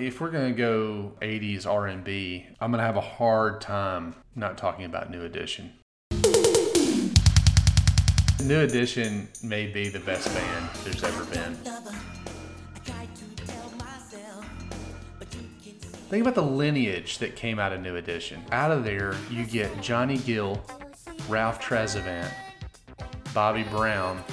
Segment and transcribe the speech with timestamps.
[0.00, 5.10] If we're gonna go '80s R&B, I'm gonna have a hard time not talking about
[5.10, 5.74] New Edition.
[8.42, 11.54] New Edition may be the best band there's ever been.
[16.08, 18.42] Think about the lineage that came out of New Edition.
[18.52, 20.64] Out of there, you get Johnny Gill,
[21.28, 22.32] Ralph Tresvant,
[23.34, 24.24] Bobby Brown,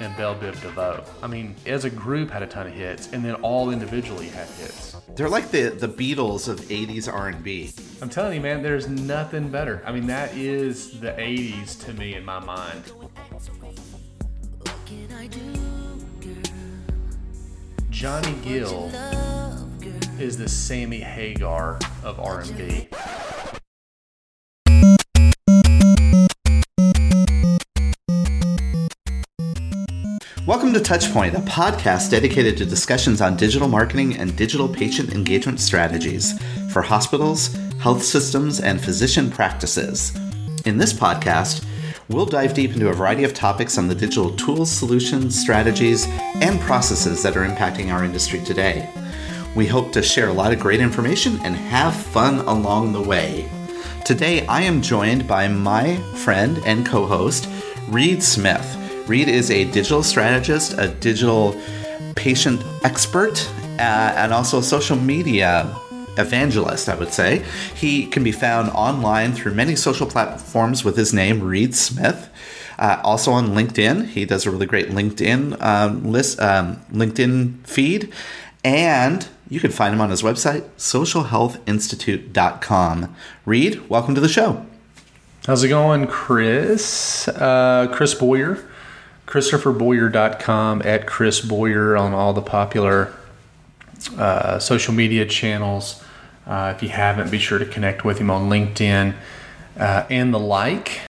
[0.00, 1.04] and Bell Biv DeVoe.
[1.22, 4.48] I mean, as a group had a ton of hits, and then all individually had
[4.48, 4.91] hits.
[5.14, 7.70] They're like the the Beatles of '80s R&B.
[8.00, 9.82] I'm telling you, man, there's nothing better.
[9.84, 12.92] I mean, that is the '80s to me in my mind.
[17.90, 18.90] Johnny Gill
[20.18, 22.88] is the Sammy Hagar of R&B.
[30.52, 35.60] Welcome to Touchpoint, a podcast dedicated to discussions on digital marketing and digital patient engagement
[35.60, 36.38] strategies
[36.70, 40.14] for hospitals, health systems, and physician practices.
[40.66, 41.64] In this podcast,
[42.10, 46.06] we'll dive deep into a variety of topics on the digital tools, solutions, strategies,
[46.42, 48.90] and processes that are impacting our industry today.
[49.56, 53.50] We hope to share a lot of great information and have fun along the way.
[54.04, 57.48] Today, I am joined by my friend and co host,
[57.88, 58.80] Reed Smith.
[59.06, 61.60] Reed is a digital strategist, a digital
[62.14, 65.74] patient expert, uh, and also a social media
[66.18, 67.44] evangelist, I would say.
[67.74, 72.30] He can be found online through many social platforms with his name, Reed Smith.
[72.78, 78.12] Uh, also on LinkedIn, he does a really great LinkedIn um, list, um, LinkedIn feed,
[78.64, 83.14] and you can find him on his website, socialhealthinstitute.com.
[83.44, 84.64] Reed, welcome to the show.
[85.46, 87.28] How's it going, Chris?
[87.28, 88.64] Uh, Chris Boyer,
[89.32, 93.14] ChristopherBoyer.com, at Chris Boyer on all the popular
[94.18, 96.04] uh, social media channels.
[96.46, 99.14] Uh, if you haven't, be sure to connect with him on LinkedIn
[99.78, 101.00] uh, and the like.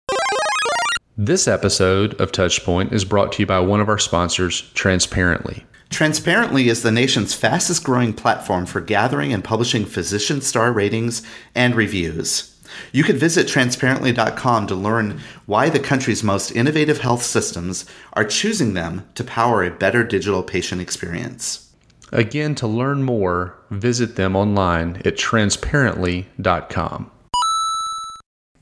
[1.17, 5.65] This episode of Touchpoint is brought to you by one of our sponsors, Transparently.
[5.89, 11.23] Transparently is the nation's fastest growing platform for gathering and publishing physician star ratings
[11.55, 12.52] and reviews.
[12.91, 18.73] You can visit transparently.com to learn why the country's most innovative health systems are choosing
[18.73, 21.71] them to power a better digital patient experience.
[22.11, 27.11] Again, to learn more, visit them online at transparently.com.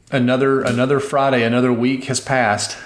[0.10, 2.78] Another another Friday, another week has passed.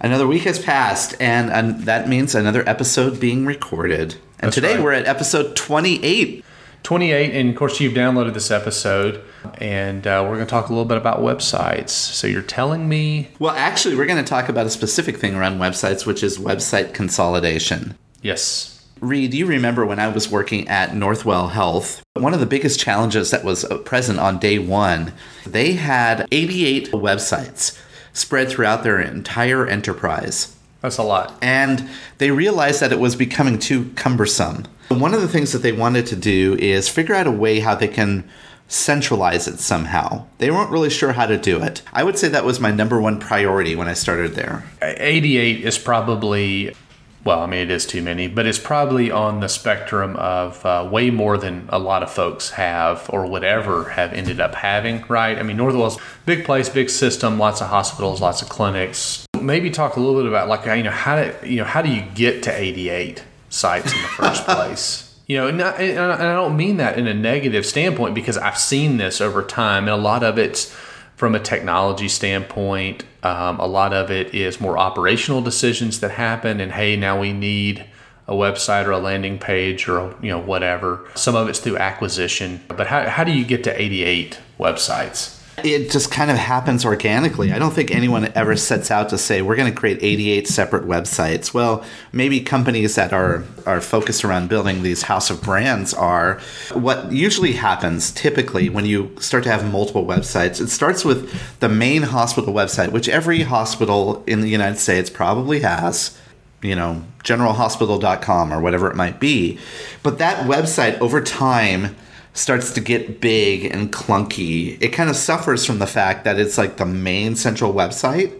[0.00, 4.14] Another week has passed, and, and that means another episode being recorded.
[4.38, 4.84] And That's today right.
[4.84, 6.44] we're at episode 28.
[6.82, 9.22] 28, and of course, you've downloaded this episode,
[9.60, 11.90] and uh, we're going to talk a little bit about websites.
[11.90, 15.58] So, you're telling me, Well, actually, we're going to talk about a specific thing around
[15.58, 17.96] websites, which is website consolidation.
[18.22, 22.80] yes, Reed, you remember when I was working at Northwell Health, one of the biggest
[22.80, 25.12] challenges that was present on day one,
[25.46, 27.80] they had 88 websites
[28.12, 30.56] spread throughout their entire enterprise.
[30.80, 31.38] that's a lot.
[31.40, 34.64] And they realized that it was becoming too cumbersome.
[34.88, 37.74] One of the things that they wanted to do is figure out a way how
[37.74, 38.28] they can
[38.68, 40.26] centralize it somehow.
[40.38, 41.82] They weren't really sure how to do it.
[41.92, 44.64] I would say that was my number one priority when I started there.
[44.80, 46.74] 88 is probably,
[47.22, 50.88] well, I mean, it is too many, but it's probably on the spectrum of uh,
[50.90, 55.04] way more than a lot of folks have or would ever have ended up having,
[55.08, 55.38] right?
[55.38, 59.26] I mean, Northwell's big place, big system, lots of hospitals, lots of clinics.
[59.38, 61.90] Maybe talk a little bit about like you know how do you know how do
[61.90, 65.04] you get to 88 sites in the first place?
[65.26, 68.58] You know, and I, and I don't mean that in a negative standpoint because I've
[68.58, 70.74] seen this over time, and a lot of it's
[71.16, 73.04] from a technology standpoint.
[73.22, 77.32] Um, a lot of it is more operational decisions that happen, and hey, now we
[77.32, 77.84] need
[78.26, 81.06] a website or a landing page or you know whatever.
[81.14, 85.37] Some of it's through acquisition, but how, how do you get to 88 websites?
[85.64, 87.52] It just kind of happens organically.
[87.52, 90.84] I don't think anyone ever sets out to say we're going to create 88 separate
[90.84, 91.52] websites.
[91.52, 96.40] Well, maybe companies that are are focused around building these house of brands are.
[96.72, 101.68] What usually happens typically when you start to have multiple websites, it starts with the
[101.68, 106.18] main hospital website, which every hospital in the United States probably has
[106.62, 109.58] you know, generalhospital.com or whatever it might be.
[110.02, 111.94] But that website over time
[112.38, 114.80] starts to get big and clunky.
[114.80, 118.32] It kind of suffers from the fact that it's like the main central website.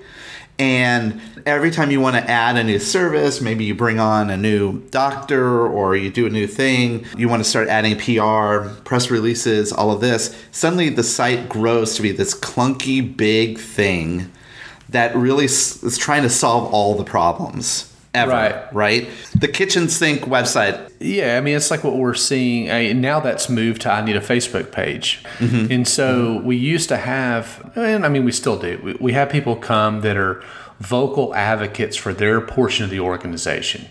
[0.61, 4.37] And every time you want to add a new service, maybe you bring on a
[4.37, 9.11] new doctor or you do a new thing, you want to start adding PR, press
[9.11, 14.33] releases, all of this, suddenly the site grows to be this clunky, big thing
[14.89, 17.88] that really is trying to solve all the problems.
[18.15, 18.75] Ever, Right.
[18.75, 19.09] right?
[19.35, 20.91] The kitchen sink website.
[21.01, 22.71] Yeah, I mean, it's like what we're seeing.
[22.71, 25.23] I, now that's moved to I need a Facebook page.
[25.39, 25.73] Mm-hmm.
[25.73, 26.47] And so mm-hmm.
[26.47, 30.01] we used to have, and I mean, we still do, we, we have people come
[30.03, 30.43] that are
[30.81, 33.87] vocal advocates for their portion of the organization.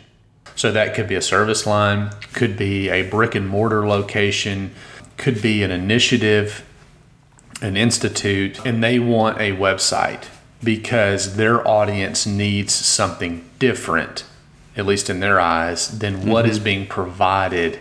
[0.56, 4.74] So that could be a service line, could be a brick and mortar location,
[5.16, 6.66] could be an initiative,
[7.62, 10.26] an institute, and they want a website
[10.64, 14.26] because their audience needs something different,
[14.76, 16.64] at least in their eyes, than what is mm-hmm.
[16.66, 17.80] being provided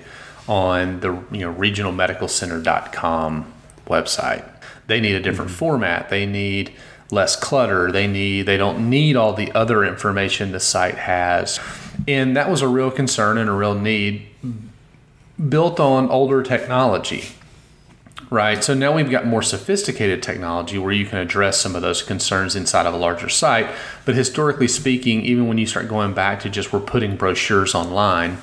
[0.49, 3.53] on the you know regionalmedicalcenter.com
[3.87, 4.45] website.
[4.87, 5.59] They need a different mm-hmm.
[5.59, 6.09] format.
[6.11, 6.73] They need
[7.11, 7.91] less clutter.
[7.91, 11.61] They need they don't need all the other information the site has.
[12.07, 14.27] And that was a real concern and a real need
[15.49, 17.25] built on older technology.
[18.29, 18.63] Right.
[18.65, 22.57] So now we've got more sophisticated technology where you can address some of those concerns
[22.57, 23.69] inside of a larger site.
[24.05, 28.39] But historically speaking, even when you start going back to just we're putting brochures online,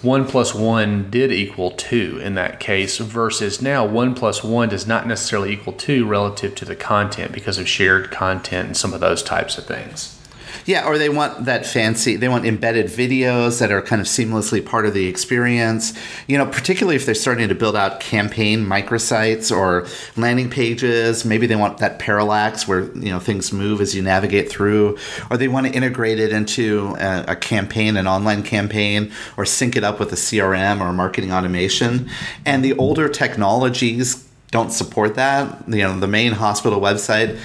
[0.00, 4.86] one plus one did equal two in that case, versus now one plus one does
[4.86, 9.00] not necessarily equal two relative to the content because of shared content and some of
[9.00, 10.15] those types of things.
[10.64, 14.64] Yeah, or they want that fancy, they want embedded videos that are kind of seamlessly
[14.64, 15.92] part of the experience.
[16.26, 19.86] You know, particularly if they're starting to build out campaign microsites or
[20.16, 21.24] landing pages.
[21.24, 24.98] Maybe they want that parallax where, you know, things move as you navigate through,
[25.30, 29.76] or they want to integrate it into a, a campaign, an online campaign, or sync
[29.76, 32.08] it up with a CRM or marketing automation.
[32.44, 35.64] And the older technologies don't support that.
[35.68, 37.38] You know, the main hospital website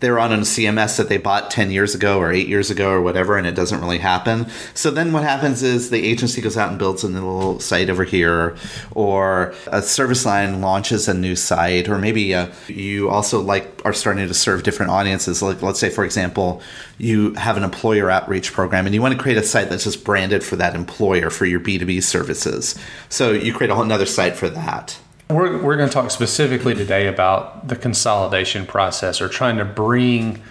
[0.00, 3.00] they're on a CMS that they bought 10 years ago or 8 years ago or
[3.00, 4.46] whatever, and it doesn't really happen.
[4.74, 8.04] So then what happens is the agency goes out and builds a little site over
[8.04, 8.56] here,
[8.92, 13.92] or a service line launches a new site, or maybe uh, you also like are
[13.92, 15.42] starting to serve different audiences.
[15.42, 16.62] Like, let's say, for example,
[16.98, 20.04] you have an employer outreach program and you want to create a site that's just
[20.04, 22.74] branded for that employer for your B2B services.
[23.08, 24.98] So you create a whole another site for that.
[25.30, 30.42] We're, we're going to talk specifically today about the consolidation process or trying to bring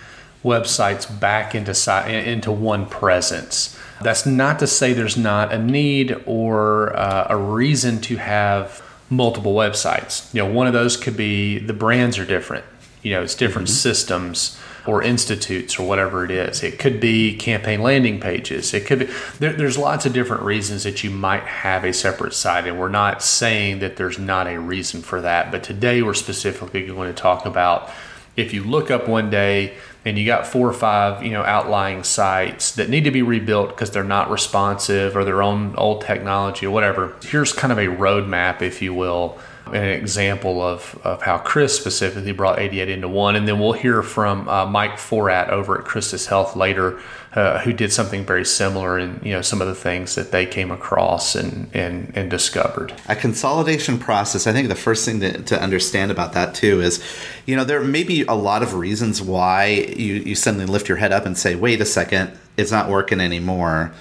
[0.44, 1.72] websites back into
[2.10, 3.78] into one presence.
[4.02, 9.54] That's not to say there's not a need or uh, a reason to have multiple
[9.54, 10.34] websites.
[10.34, 12.66] You know, one of those could be the brands are different.
[13.04, 16.64] You know, it's different systems or institutes or whatever it is.
[16.64, 18.74] It could be campaign landing pages.
[18.74, 19.10] It could be
[19.40, 22.90] there, there's lots of different reasons that you might have a separate site, and we're
[22.90, 25.52] not saying that there's not a reason for that.
[25.52, 27.90] But today we're specifically going to talk about
[28.36, 29.76] if you look up one day
[30.06, 33.70] and you got four or five you know outlying sites that need to be rebuilt
[33.70, 37.88] because they're not responsive or their own old technology or whatever here's kind of a
[37.88, 39.38] roadmap if you will
[39.74, 43.36] an example of, of how Chris specifically brought 88 into one.
[43.36, 47.00] And then we'll hear from uh, Mike Fouratt over at Christus Health later,
[47.34, 50.46] uh, who did something very similar and, you know, some of the things that they
[50.46, 52.94] came across and, and, and discovered.
[53.10, 57.04] A consolidation process, I think the first thing to, to understand about that too is,
[57.46, 59.68] you know, there may be a lot of reasons why
[59.98, 63.20] you, you suddenly lift your head up and say, wait a second, it's not working
[63.20, 63.92] anymore.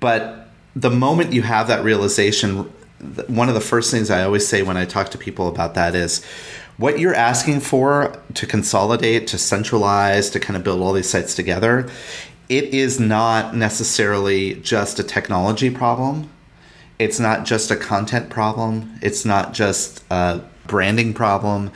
[0.00, 2.72] But the moment you have that realization,
[3.28, 5.94] one of the first things I always say when I talk to people about that
[5.94, 6.24] is
[6.76, 11.34] what you're asking for to consolidate, to centralize, to kind of build all these sites
[11.34, 11.88] together,
[12.48, 16.30] it is not necessarily just a technology problem.
[16.98, 18.98] It's not just a content problem.
[19.02, 21.70] It's not just a branding problem.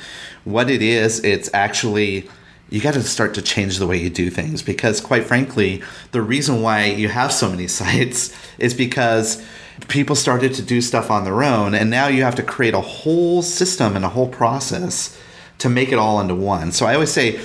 [0.45, 2.29] What it is, it's actually
[2.71, 6.23] you got to start to change the way you do things because quite frankly, the
[6.23, 9.45] reason why you have so many sites is because
[9.89, 12.81] people started to do stuff on their own and now you have to create a
[12.81, 15.19] whole system and a whole process
[15.59, 16.73] to make it all into one.
[16.73, 17.41] So i always say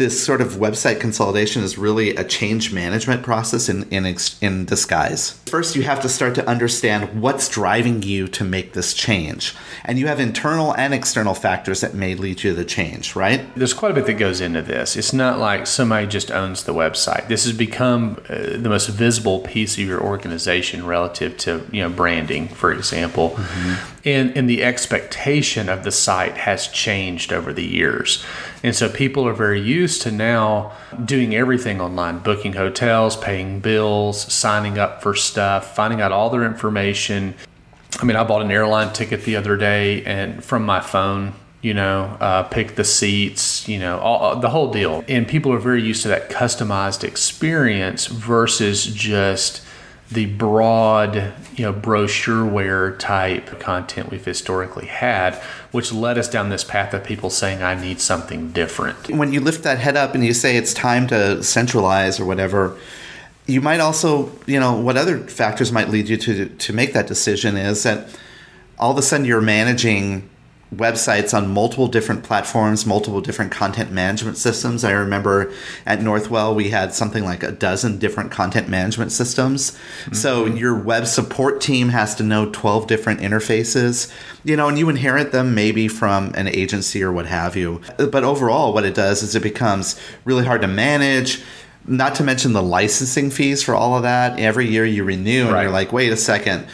[0.00, 5.32] this sort of website consolidation is really a change management process in, in, in disguise.
[5.44, 9.54] First, you have to start to understand what's driving you to make this change.
[9.84, 13.44] And you have internal and external factors that may lead you to the change, right?
[13.54, 14.96] There's quite a bit that goes into this.
[14.96, 17.28] It's not like somebody just owns the website.
[17.28, 21.90] This has become uh, the most visible piece of your organization relative to, you know,
[21.90, 23.30] branding, for example.
[23.30, 23.98] Mm-hmm.
[24.08, 28.24] And, and the expectation of the site has changed over the years.
[28.62, 34.20] And so people are very used to now doing everything online, booking hotels, paying bills,
[34.32, 37.34] signing up for stuff, finding out all their information.
[38.00, 41.74] I mean, I bought an airline ticket the other day and from my phone, you
[41.74, 45.04] know, uh, pick the seats, you know, all, the whole deal.
[45.08, 49.62] And people are very used to that customized experience versus just
[50.10, 55.34] the broad, you know, brochureware type content we've historically had,
[55.70, 59.08] which led us down this path of people saying, I need something different.
[59.10, 62.76] When you lift that head up and you say it's time to centralize or whatever,
[63.46, 67.06] you might also, you know, what other factors might lead you to to make that
[67.06, 68.08] decision is that
[68.78, 70.28] all of a sudden you're managing
[70.74, 74.84] websites on multiple different platforms, multiple different content management systems.
[74.84, 75.52] I remember
[75.84, 79.72] at Northwell we had something like a dozen different content management systems.
[79.72, 80.14] Mm-hmm.
[80.14, 84.12] So your web support team has to know 12 different interfaces,
[84.44, 87.80] you know, and you inherit them maybe from an agency or what have you.
[87.96, 91.42] But overall what it does is it becomes really hard to manage
[91.86, 94.38] not to mention the licensing fees for all of that.
[94.38, 95.62] Every year you renew, and right.
[95.62, 96.66] you're like, wait a second,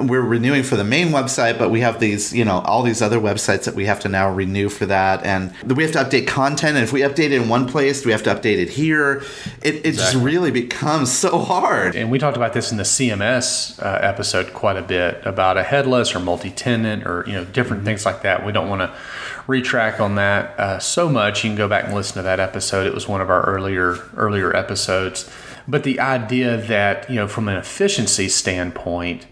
[0.00, 3.18] we're renewing for the main website, but we have these, you know, all these other
[3.18, 6.76] websites that we have to now renew for that, and we have to update content.
[6.76, 9.22] And if we update it in one place, we have to update it here.
[9.62, 9.92] It, it exactly.
[9.92, 11.96] just really becomes so hard.
[11.96, 15.62] And we talked about this in the CMS uh, episode quite a bit about a
[15.62, 18.44] headless or multi-tenant or you know different things like that.
[18.44, 18.94] We don't want to
[19.46, 21.44] retrack on that uh, so much.
[21.44, 22.86] You can go back and listen to that episode.
[22.86, 25.30] It was one of our earlier earlier episodes.
[25.66, 29.26] But the idea that you know from an efficiency standpoint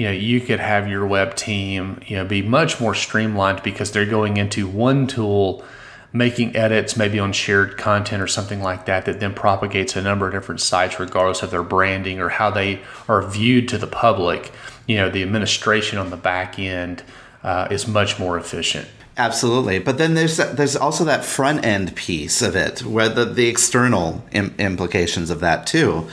[0.00, 3.92] you know you could have your web team you know be much more streamlined because
[3.92, 5.62] they're going into one tool
[6.10, 10.26] making edits maybe on shared content or something like that that then propagates a number
[10.26, 14.50] of different sites regardless of their branding or how they are viewed to the public.
[14.86, 17.02] You know the administration on the back end
[17.44, 18.88] uh, is much more efficient
[19.20, 23.48] Absolutely, but then there's there's also that front end piece of it, where the the
[23.48, 26.08] external Im- implications of that too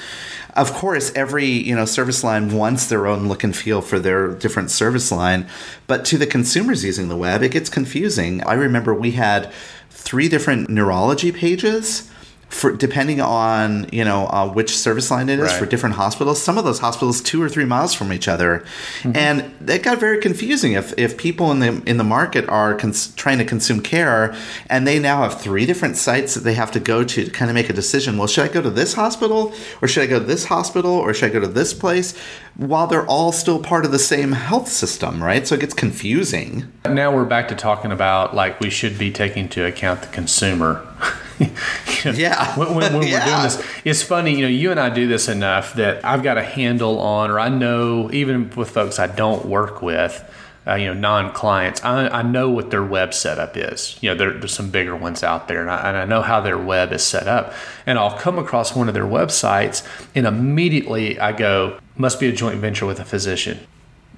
[0.57, 4.29] of course, every you know service line wants their own look and feel for their
[4.29, 5.47] different service line,
[5.85, 8.43] but to the consumers using the web, it gets confusing.
[8.43, 9.51] I remember we had
[9.91, 12.11] three different neurology pages
[12.49, 15.59] for depending on you know uh, which service line it is right.
[15.59, 16.41] for different hospitals.
[16.41, 18.65] Some of those hospitals two or three miles from each other,
[19.01, 19.15] mm-hmm.
[19.15, 20.73] and it got very confusing.
[20.73, 24.35] If if people in the in the market are cons- trying to consume care,
[24.69, 27.49] and they now have three different sites that they have to go to to kind
[27.49, 28.17] of make a decision.
[28.17, 31.13] Well, should I go to this hospital, or should I go to this hospital, or
[31.13, 32.17] should I go to this place?
[32.55, 35.47] While they're all still part of the same health system, right?
[35.47, 36.71] So it gets confusing.
[36.85, 40.85] Now we're back to talking about like we should be taking into account the consumer.
[42.05, 42.57] yeah.
[42.57, 43.19] When, when, when yeah.
[43.19, 44.35] we're doing this, it's funny.
[44.35, 47.39] You know, you and I do this enough that I've got a handle on, or
[47.39, 50.23] I know even with folks I don't work with.
[50.65, 53.97] Uh, you know, non-clients, I, I, know what their web setup is.
[54.01, 56.41] You know, there, there's some bigger ones out there, and I, and I know how
[56.41, 57.53] their web is set up.
[57.85, 62.33] And I'll come across one of their websites, and immediately I go, must be a
[62.33, 63.65] joint venture with a physician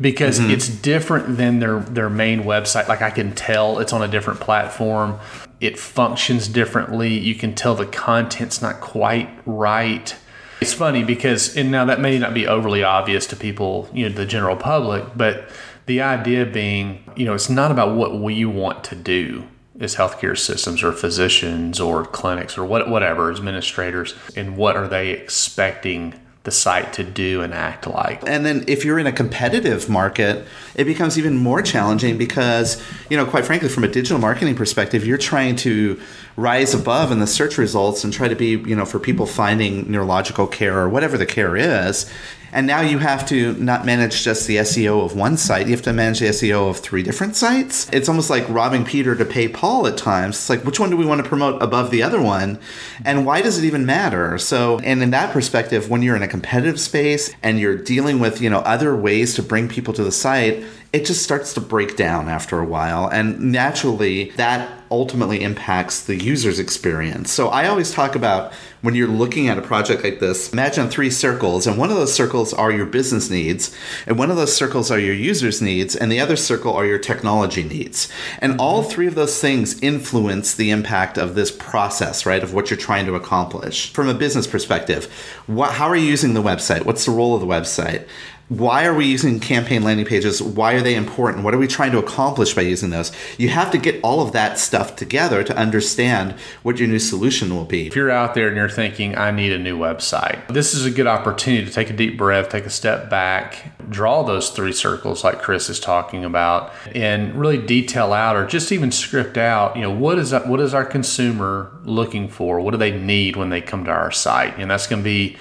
[0.02, 0.52] because mm-hmm.
[0.52, 4.40] it's different than their their main website like i can tell it's on a different
[4.40, 5.20] platform
[5.62, 7.18] it functions differently.
[7.18, 10.16] You can tell the content's not quite right.
[10.62, 14.14] It's funny because and now that may not be overly obvious to people you know
[14.14, 15.50] the general public but
[15.86, 19.48] the idea being you know it's not about what we want to do
[19.80, 25.12] as healthcare systems or physicians or clinics or what, whatever administrators and what are they
[25.12, 28.28] expecting the site to do and act like.
[28.28, 33.16] And then if you're in a competitive market, it becomes even more challenging because, you
[33.16, 36.02] know, quite frankly, from a digital marketing perspective, you're trying to
[36.38, 39.92] rise above in the search results and try to be, you know, for people finding
[39.92, 42.12] neurological care or whatever the care is.
[42.52, 45.82] And now you have to not manage just the SEO of one site, you have
[45.84, 47.90] to manage the SEO of three different sites.
[47.92, 50.36] It's almost like robbing Peter to pay Paul at times.
[50.36, 52.60] It's like, which one do we want to promote above the other one?
[53.06, 54.38] And why does it even matter?
[54.38, 58.42] So, and in that perspective, when you're in a competitive space and you're dealing with,
[58.42, 61.96] you know, other ways to bring people to the site, it just starts to break
[61.96, 63.08] down after a while.
[63.08, 67.32] And naturally, that ultimately impacts the user's experience.
[67.32, 71.12] So I always talk about when you're looking at a project like this, imagine three
[71.12, 73.76] circles, and one of those circles are your business needs,
[74.08, 76.98] and one of those circles are your users' needs, and the other circle are your
[76.98, 78.12] technology needs.
[78.40, 78.90] And all mm-hmm.
[78.90, 83.06] three of those things influence the impact of this process, right, of what you're trying
[83.06, 83.94] to accomplish.
[83.94, 85.06] From a business perspective,
[85.46, 86.86] what, how are you using the website?
[86.86, 88.08] What's the role of the website?
[88.50, 90.42] Why are we using campaign landing pages?
[90.42, 91.44] Why are they important?
[91.44, 93.12] What are we trying to accomplish by using those?
[93.38, 97.56] You have to get all of that stuff together to understand what your new solution
[97.56, 97.86] will be.
[97.86, 100.90] If you're out there and you're thinking, I need a new website, this is a
[100.90, 105.24] good opportunity to take a deep breath, take a step back, draw those three circles
[105.24, 109.84] like Chris is talking about, and really detail out or just even script out, you
[109.84, 112.60] know, what is that, what is our consumer looking for?
[112.60, 114.58] What do they need when they come to our site?
[114.58, 115.38] And that's going to be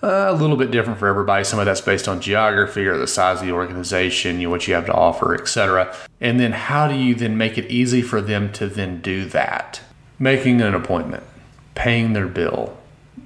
[0.00, 1.42] Uh, a little bit different for everybody.
[1.42, 4.68] Some of that's based on geography or the size of the organization, you know, what
[4.68, 5.92] you have to offer, etc.
[6.20, 9.80] And then how do you then make it easy for them to then do that?
[10.20, 11.24] Making an appointment,
[11.74, 12.78] paying their bill,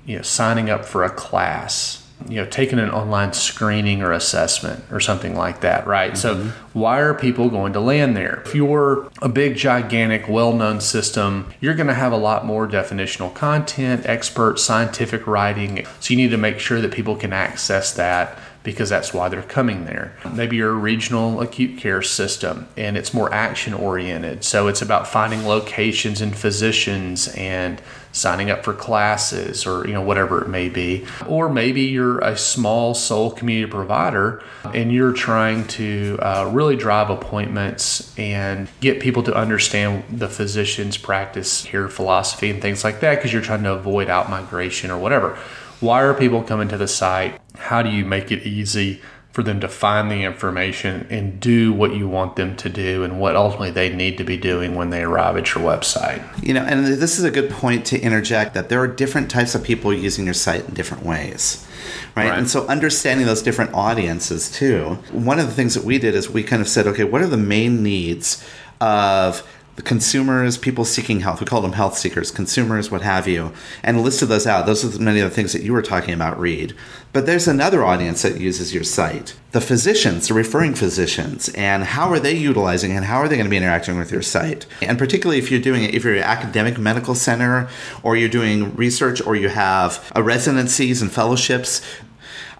[0.07, 4.85] you know, signing up for a class, you know, taking an online screening or assessment
[4.91, 6.13] or something like that, right?
[6.13, 6.49] Mm-hmm.
[6.49, 8.43] So, why are people going to land there?
[8.47, 12.67] If you're a big, gigantic, well known system, you're going to have a lot more
[12.67, 15.87] definitional content, expert scientific writing.
[16.01, 19.43] So, you need to make sure that people can access that because that's why they're
[19.43, 20.17] coming there.
[20.33, 24.45] Maybe you're a regional acute care system and it's more action oriented.
[24.45, 27.81] So it's about finding locations and physicians and
[28.13, 31.05] signing up for classes or you know whatever it may be.
[31.27, 34.43] Or maybe you're a small sole community provider
[34.75, 40.97] and you're trying to uh, really drive appointments and get people to understand the physician's
[40.97, 44.99] practice here philosophy and things like that because you're trying to avoid out migration or
[44.99, 45.39] whatever.
[45.81, 47.41] Why are people coming to the site?
[47.57, 49.01] How do you make it easy
[49.33, 53.19] for them to find the information and do what you want them to do and
[53.19, 56.23] what ultimately they need to be doing when they arrive at your website.
[56.43, 59.55] You know, and this is a good point to interject that there are different types
[59.55, 61.67] of people using your site in different ways.
[62.15, 62.29] Right?
[62.29, 62.39] right?
[62.39, 64.99] And so understanding those different audiences too.
[65.13, 67.27] One of the things that we did is we kind of said, okay, what are
[67.27, 68.47] the main needs
[68.83, 71.41] of the consumers, people seeking health.
[71.41, 73.53] We call them health seekers, consumers, what have you,
[73.83, 74.67] and listed those out.
[74.67, 76.75] Those are many of the things that you were talking about, Reed.
[77.13, 82.09] But there's another audience that uses your site the physicians, the referring physicians, and how
[82.09, 84.65] are they utilizing and how are they going to be interacting with your site?
[84.81, 87.69] And particularly if you're doing it, if you're an academic medical center
[88.03, 91.83] or you're doing research or you have a residencies and fellowships,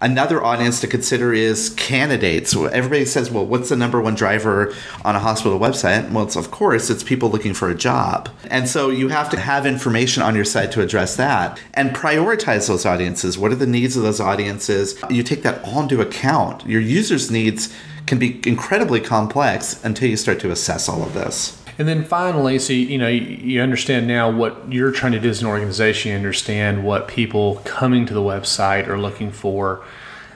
[0.03, 2.53] Another audience to consider is candidates.
[2.53, 6.11] Everybody says, well, what's the number one driver on a hospital website?
[6.11, 8.27] Well, it's of course, it's people looking for a job.
[8.49, 12.67] And so you have to have information on your site to address that and prioritize
[12.67, 13.37] those audiences.
[13.37, 15.01] What are the needs of those audiences?
[15.09, 16.65] You take that all into account.
[16.65, 17.73] Your users' needs
[18.05, 21.62] can be incredibly complex until you start to assess all of this.
[21.77, 25.29] And then finally, so you, you know you, understand now what you're trying to do
[25.29, 26.11] as an organization.
[26.11, 29.83] You understand what people coming to the website are looking for.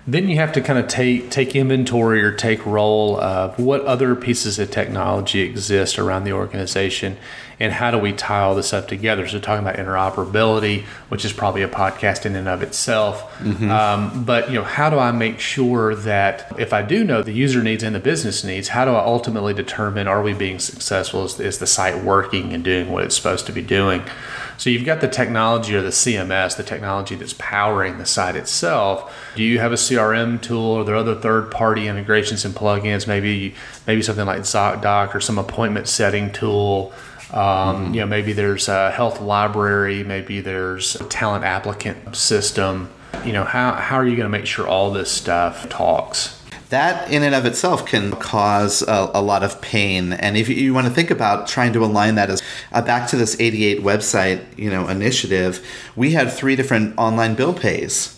[0.08, 4.16] Then you have to kind of take take inventory or take role of what other
[4.16, 7.18] pieces of technology exist around the organization
[7.60, 9.28] and how do we tie all this up together?
[9.28, 13.22] So talking about interoperability, which is probably a podcast in and of itself.
[13.40, 13.72] Mm-hmm.
[13.72, 17.32] Um, but you know, how do I make sure that if I do know the
[17.32, 21.26] user needs and the business needs, how do I ultimately determine are we being successful?
[21.26, 24.04] Is, is the site working and doing what it's supposed to be doing?
[24.58, 29.16] So you've got the technology or the CMS, the technology that's powering the site itself.
[29.36, 33.08] Do you have a CRM tool or there other third-party integrations and plugins?
[33.08, 33.54] Maybe
[33.86, 36.92] maybe something like ZocDoc or some appointment setting tool.
[37.34, 37.94] Um.
[37.94, 42.90] You know, maybe there's a health library, maybe there's a talent applicant system.
[43.26, 46.38] You know, how, how are you going to make sure all this stuff talks?
[46.70, 50.14] that in and of itself can cause a, a, lot of pain.
[50.14, 53.16] And if you, want to think about trying to align that as uh, back to
[53.16, 58.17] this 88 website, you know, initiative, we had three different online bill pays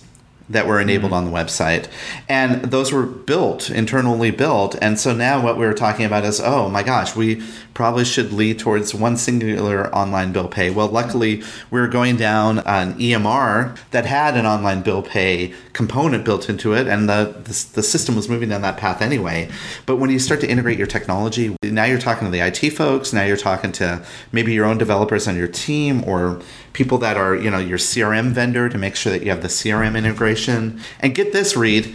[0.49, 1.25] that were enabled mm-hmm.
[1.27, 1.87] on the website.
[2.27, 4.75] And those were built, internally built.
[4.81, 7.41] And so now what we were talking about is, oh my gosh, we
[7.73, 10.69] probably should lead towards one singular online bill pay.
[10.69, 16.25] Well, luckily, we were going down an EMR that had an online bill pay component
[16.25, 19.49] built into it, and the, the, the system was moving down that path anyway.
[19.85, 23.13] But when you start to integrate your technology, now you're talking to the IT folks,
[23.13, 26.41] now you're talking to maybe your own developers on your team or
[26.73, 29.47] people that are, you know, your CRM vendor to make sure that you have the
[29.47, 30.38] CRM integration.
[30.47, 31.93] And get this, Reed,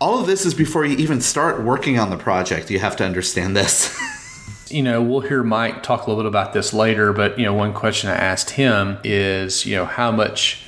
[0.00, 2.70] all of this is before you even start working on the project.
[2.70, 3.96] You have to understand this.
[4.70, 7.54] you know, we'll hear Mike talk a little bit about this later, but you know,
[7.54, 10.64] one question I asked him is, you know, how much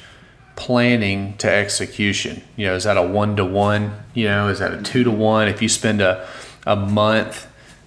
[0.55, 2.43] planning to execution?
[2.57, 3.93] You know, is that a one to one?
[4.15, 5.49] You know, is that a two to one?
[5.49, 6.27] If you spend a
[6.67, 7.47] a month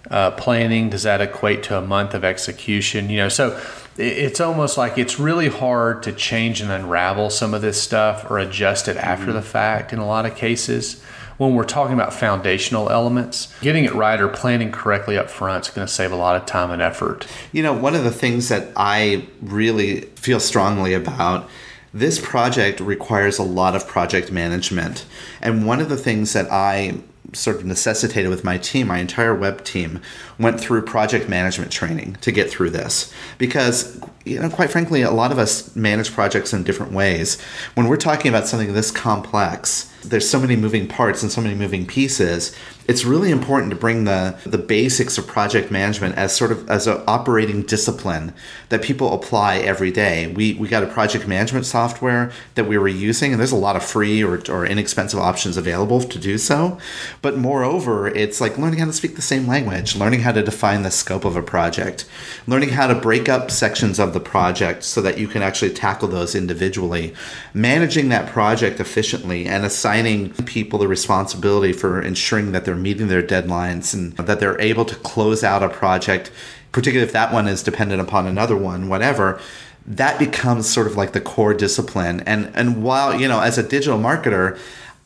[0.09, 3.09] uh, planning, does that equate to a month of execution?
[3.09, 3.59] You know, so
[3.99, 8.39] it's almost like it's really hard to change and unravel some of this stuff or
[8.39, 9.33] adjust it after mm-hmm.
[9.33, 11.01] the fact in a lot of cases.
[11.37, 15.73] When we're talking about foundational elements, getting it right or planning correctly up front is
[15.73, 17.27] going to save a lot of time and effort.
[17.53, 21.49] You know, one of the things that I really feel strongly about
[21.93, 25.05] this project requires a lot of project management.
[25.41, 26.99] And one of the things that I
[27.33, 30.01] sort of necessitated with my team, my entire web team
[30.37, 33.13] went through project management training to get through this.
[33.37, 37.39] Because, you know, quite frankly, a lot of us manage projects in different ways.
[37.75, 41.55] When we're talking about something this complex, there's so many moving parts and so many
[41.55, 42.55] moving pieces
[42.89, 46.87] it's really important to bring the the basics of project management as sort of as
[46.87, 48.33] an operating discipline
[48.69, 50.25] that people apply every day.
[50.25, 53.75] We we got a project management software that we were using, and there's a lot
[53.75, 56.79] of free or, or inexpensive options available to do so.
[57.21, 60.81] But moreover, it's like learning how to speak the same language, learning how to define
[60.81, 62.09] the scope of a project,
[62.47, 66.07] learning how to break up sections of the project so that you can actually tackle
[66.07, 67.13] those individually,
[67.53, 73.07] managing that project efficiently, and assigning assigning people the responsibility for ensuring that they're meeting
[73.07, 76.31] their deadlines and that they're able to close out a project,
[76.71, 79.41] particularly if that one is dependent upon another one, whatever,
[79.87, 82.19] that becomes sort of like the core discipline.
[82.27, 84.59] And and while, you know, as a digital marketer,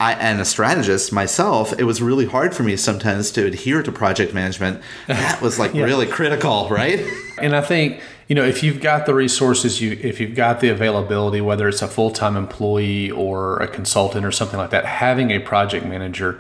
[0.04, 3.92] I, and a strategist myself, it was really hard for me sometimes to adhere to
[3.92, 4.82] project management.
[5.08, 5.86] That was like yeah.
[5.86, 7.06] really critical, right?
[7.42, 10.70] And I think you know if you've got the resources, you if you've got the
[10.70, 15.32] availability, whether it's a full time employee or a consultant or something like that, having
[15.32, 16.40] a project manager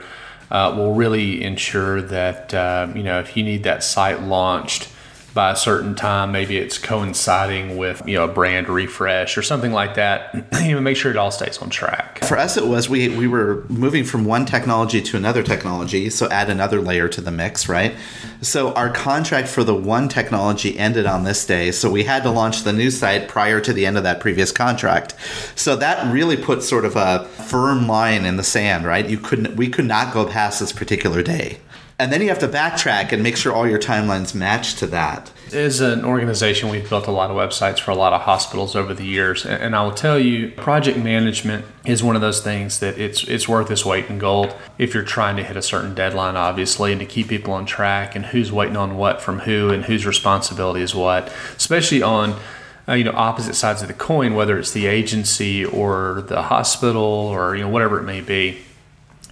[0.52, 4.88] uh, will really ensure that uh, you know if you need that site launched
[5.34, 6.32] by a certain time.
[6.32, 10.34] Maybe it's coinciding with you know a brand refresh or something like that.
[10.62, 12.24] you know, make sure it all stays on track.
[12.26, 16.30] For us, it was we we were moving from one technology to another technology, so
[16.30, 17.96] add another layer to the mix, right?
[18.42, 22.30] So our contract for the one technology ended on this day, so we had to
[22.30, 25.16] launch the new site prior to the end of that previous contract.
[25.56, 29.08] So that really put sort of a firm line in the sand, right?
[29.08, 31.60] You couldn't we could not go past this particular day
[32.00, 35.32] and then you have to backtrack and make sure all your timelines match to that.
[35.52, 38.94] As an organization, we've built a lot of websites for a lot of hospitals over
[38.94, 42.98] the years, and I will tell you, project management is one of those things that
[42.98, 46.36] it's it's worth its weight in gold if you're trying to hit a certain deadline,
[46.36, 49.86] obviously, and to keep people on track and who's waiting on what from who and
[49.86, 52.40] whose responsibility is what, especially on
[52.88, 57.04] uh, you know opposite sides of the coin, whether it's the agency or the hospital
[57.04, 58.58] or you know whatever it may be.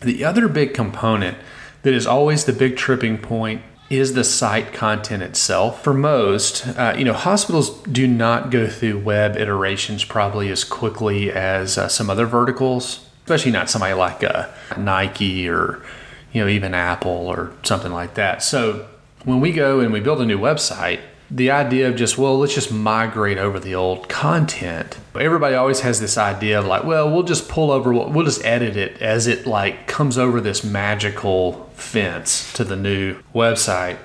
[0.02, 1.38] The other big component
[1.84, 5.84] that is always the big tripping point is the site content itself.
[5.84, 11.30] For most, uh, you know, hospitals do not go through web iterations probably as quickly
[11.32, 15.84] as uh, some other verticals, especially not somebody like uh, Nike or,
[16.32, 18.42] you know, even Apple or something like that.
[18.44, 18.88] So
[19.26, 22.54] when we go and we build a new website, the idea of just well let's
[22.54, 24.98] just migrate over the old content.
[25.18, 28.76] Everybody always has this idea of like well we'll just pull over we'll just edit
[28.76, 33.98] it as it like comes over this magical fence to the new website.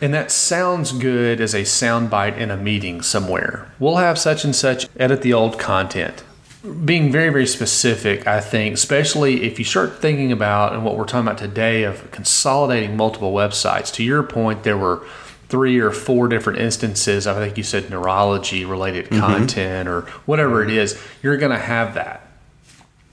[0.00, 3.72] And that sounds good as a soundbite in a meeting somewhere.
[3.78, 6.24] We'll have such and such edit the old content.
[6.84, 11.04] Being very very specific i think especially if you start thinking about and what we're
[11.04, 13.94] talking about today of consolidating multiple websites.
[13.94, 15.06] To your point there were
[15.48, 19.20] three or four different instances I think you said neurology related mm-hmm.
[19.20, 22.26] content or whatever it is, you're going to have that.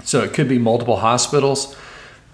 [0.04, 1.76] So it could be multiple hospitals.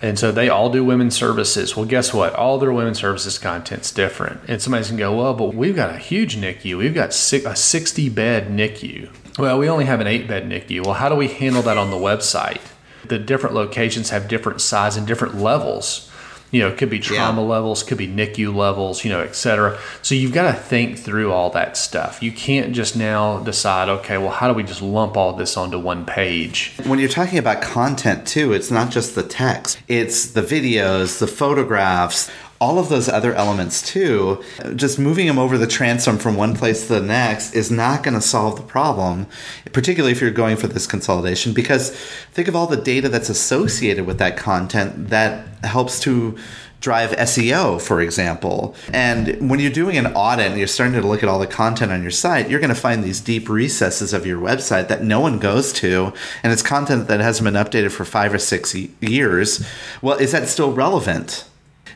[0.01, 1.75] And so they all do women's services.
[1.77, 2.33] Well, guess what?
[2.33, 4.41] All their women's services content's different.
[4.47, 6.77] And somebody's gonna go, well, but we've got a huge NICU.
[6.77, 9.09] We've got a 60 bed NICU.
[9.37, 10.85] Well, we only have an eight bed NICU.
[10.85, 12.61] Well, how do we handle that on the website?
[13.05, 16.11] The different locations have different size and different levels
[16.51, 17.47] you know, it could be trauma yeah.
[17.47, 19.79] levels, could be NICU levels, you know, et cetera.
[20.01, 22.21] So you've got to think through all that stuff.
[22.21, 25.79] You can't just now decide, okay, well, how do we just lump all this onto
[25.79, 26.73] one page?
[26.85, 31.27] When you're talking about content too, it's not just the text, it's the videos, the
[31.27, 32.29] photographs,
[32.62, 34.41] all of those other elements too,
[34.76, 38.13] just moving them over the transom from one place to the next is not going
[38.13, 39.26] to solve the problem,
[39.74, 41.89] particularly if you're going for this consolidation, because
[42.32, 46.38] think of all the data that's associated with that content that helps to
[46.82, 48.76] drive SEO, for example.
[48.93, 51.91] And when you're doing an audit and you're starting to look at all the content
[51.91, 55.19] on your site, you're going to find these deep recesses of your website that no
[55.19, 59.67] one goes to, and it's content that hasn't been updated for five or six years.
[60.02, 61.45] Well, is that still relevant?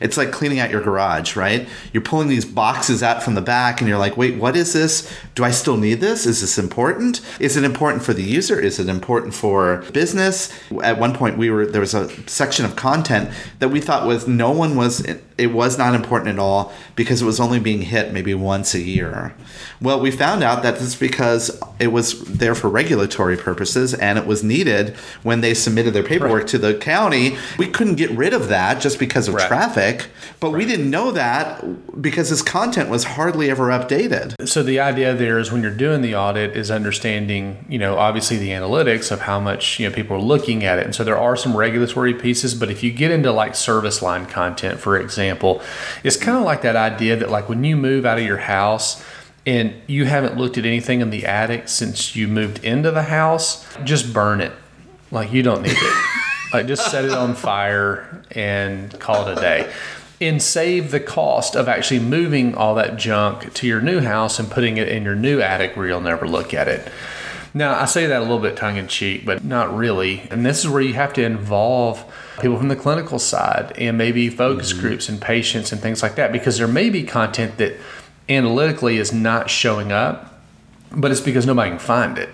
[0.00, 1.68] It's like cleaning out your garage, right?
[1.92, 5.12] You're pulling these boxes out from the back and you're like, wait, what is this?
[5.34, 6.26] Do I still need this?
[6.26, 7.20] Is this important?
[7.40, 8.58] Is it important for the user?
[8.58, 10.52] Is it important for business?
[10.82, 14.26] At one point we were there was a section of content that we thought was
[14.26, 15.04] no one was
[15.38, 18.80] it was not important at all because it was only being hit maybe once a
[18.80, 19.34] year.
[19.80, 24.26] Well, we found out that it's because it was there for regulatory purposes and it
[24.26, 26.48] was needed when they submitted their paperwork right.
[26.48, 27.36] to the county.
[27.58, 29.46] We couldn't get rid of that just because of right.
[29.46, 30.08] traffic,
[30.40, 30.58] but right.
[30.58, 34.48] we didn't know that because his content was hardly ever updated.
[34.48, 38.38] So the idea there is when you're doing the audit is understanding, you know, obviously
[38.38, 40.86] the analytics of how much, you know, people are looking at it.
[40.86, 44.24] And so there are some regulatory pieces, but if you get into like service line
[44.24, 45.60] content, for example, example,
[46.04, 49.04] it's kind of like that idea that like when you move out of your house
[49.44, 53.66] and you haven't looked at anything in the attic since you moved into the house,
[53.84, 54.52] just burn it.
[55.10, 56.04] Like you don't need it.
[56.52, 59.72] like just set it on fire and call it a day.
[60.20, 64.50] And save the cost of actually moving all that junk to your new house and
[64.50, 66.90] putting it in your new attic where you'll never look at it.
[67.52, 70.26] Now, I say that a little bit tongue in cheek, but not really.
[70.30, 72.04] And this is where you have to involve
[72.40, 74.82] people from the clinical side and maybe focus mm-hmm.
[74.82, 77.76] groups and patients and things like that because there may be content that
[78.28, 80.40] analytically is not showing up,
[80.90, 82.30] but it's because nobody can find it.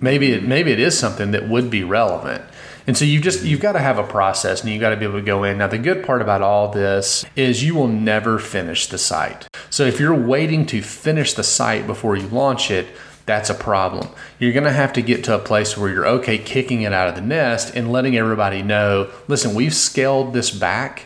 [0.00, 2.44] Maybe it maybe it is something that would be relevant.
[2.86, 5.04] And so you've just you've got to have a process and you've got to be
[5.04, 5.58] able to go in.
[5.58, 9.46] Now the good part about all this is you will never finish the site.
[9.70, 12.86] So if you're waiting to finish the site before you launch it,
[13.28, 14.08] that's a problem.
[14.38, 17.08] You're going to have to get to a place where you're okay kicking it out
[17.08, 21.04] of the nest and letting everybody know, listen, we've scaled this back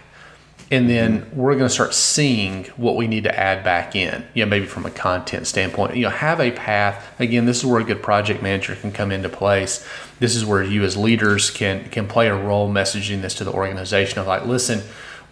[0.70, 1.36] and then mm-hmm.
[1.36, 4.24] we're going to start seeing what we need to add back in.
[4.34, 5.96] You know maybe from a content standpoint.
[5.96, 7.20] You know have a path.
[7.20, 9.86] Again this is where a good project manager can come into place.
[10.20, 13.52] This is where you as leaders can can play a role messaging this to the
[13.52, 14.82] organization of like listen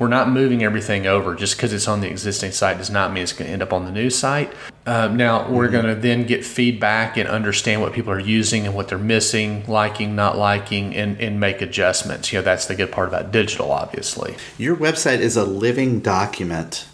[0.00, 3.22] we're not moving everything over just because it's on the existing site does not mean
[3.22, 4.50] it's going to end up on the new site.
[4.86, 5.72] Um, now we're mm-hmm.
[5.72, 9.62] going to then get feedback and understand what people are using and what they're missing,
[9.68, 12.32] liking, not liking, and, and make adjustments.
[12.32, 14.36] You know, that's the good part about digital, obviously.
[14.56, 16.86] Your website is a living document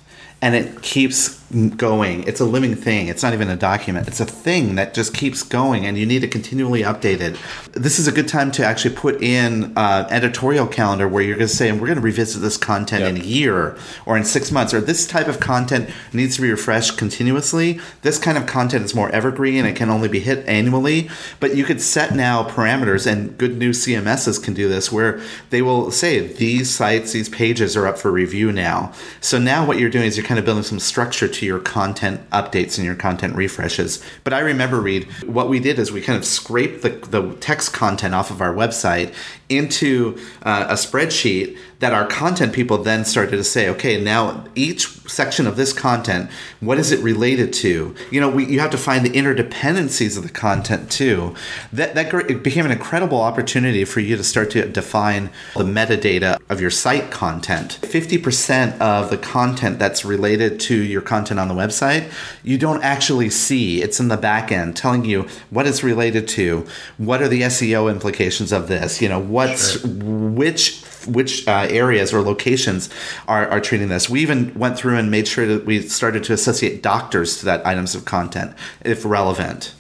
[0.43, 1.46] and it keeps
[1.77, 2.25] going.
[2.25, 3.09] It's a living thing.
[3.09, 4.09] It's not even a document.
[4.09, 7.37] It's a thing that just keeps going, and you need to continually update it.
[7.73, 11.49] This is a good time to actually put in uh, editorial calendar where you're going
[11.49, 13.15] to say, "We're going to revisit this content yep.
[13.15, 16.51] in a year or in six months," or this type of content needs to be
[16.51, 17.81] refreshed continuously.
[18.03, 21.09] This kind of content is more evergreen and it can only be hit annually.
[21.39, 25.63] But you could set now parameters, and good new CMSs can do this, where they
[25.63, 28.93] will say these sites, these pages are up for review now.
[29.21, 32.29] So now what you're doing is you're kind of building some structure to your content
[32.31, 34.03] updates and your content refreshes.
[34.25, 37.73] But I remember, Reed, what we did is we kind of scraped the, the text
[37.73, 39.15] content off of our website
[39.49, 44.89] into uh, a spreadsheet that our content people then started to say, okay, now each
[45.09, 47.95] section of this content, what is it related to?
[48.11, 51.35] You know, we, you have to find the interdependencies of the content too.
[51.73, 56.39] That, that it became an incredible opportunity for you to start to define the metadata
[56.49, 57.79] of your site content.
[57.83, 62.11] 50% of the content that's related to your content on the website,
[62.43, 63.83] you don't actually see.
[63.83, 67.91] It's in the back end telling you what it's related to, what are the SEO
[67.91, 69.91] implications of this, you know, what's sure.
[69.91, 72.89] which which uh, areas or locations
[73.29, 74.09] are, are treating this.
[74.09, 77.67] We even went through and made sure that we started to associate doctors to that
[77.67, 79.75] items of content if relevant.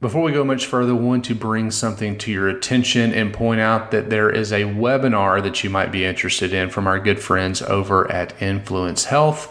[0.00, 3.60] Before we go much further, I want to bring something to your attention and point
[3.60, 7.20] out that there is a webinar that you might be interested in from our good
[7.20, 9.50] friends over at Influence Health.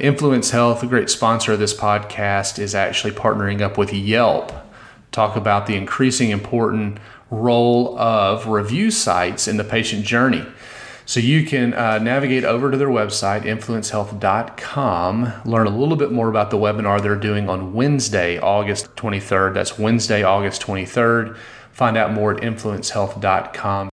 [0.00, 4.52] Influence Health, a great sponsor of this podcast, is actually partnering up with Yelp.
[5.12, 6.98] Talk about the increasing important
[7.30, 10.44] role of review sites in the patient journey.
[11.06, 16.30] So you can uh, navigate over to their website, influencehealth.com, learn a little bit more
[16.30, 19.52] about the webinar they're doing on Wednesday, August 23rd.
[19.52, 21.36] That's Wednesday, August 23rd.
[21.72, 23.90] Find out more at influencehealth.com.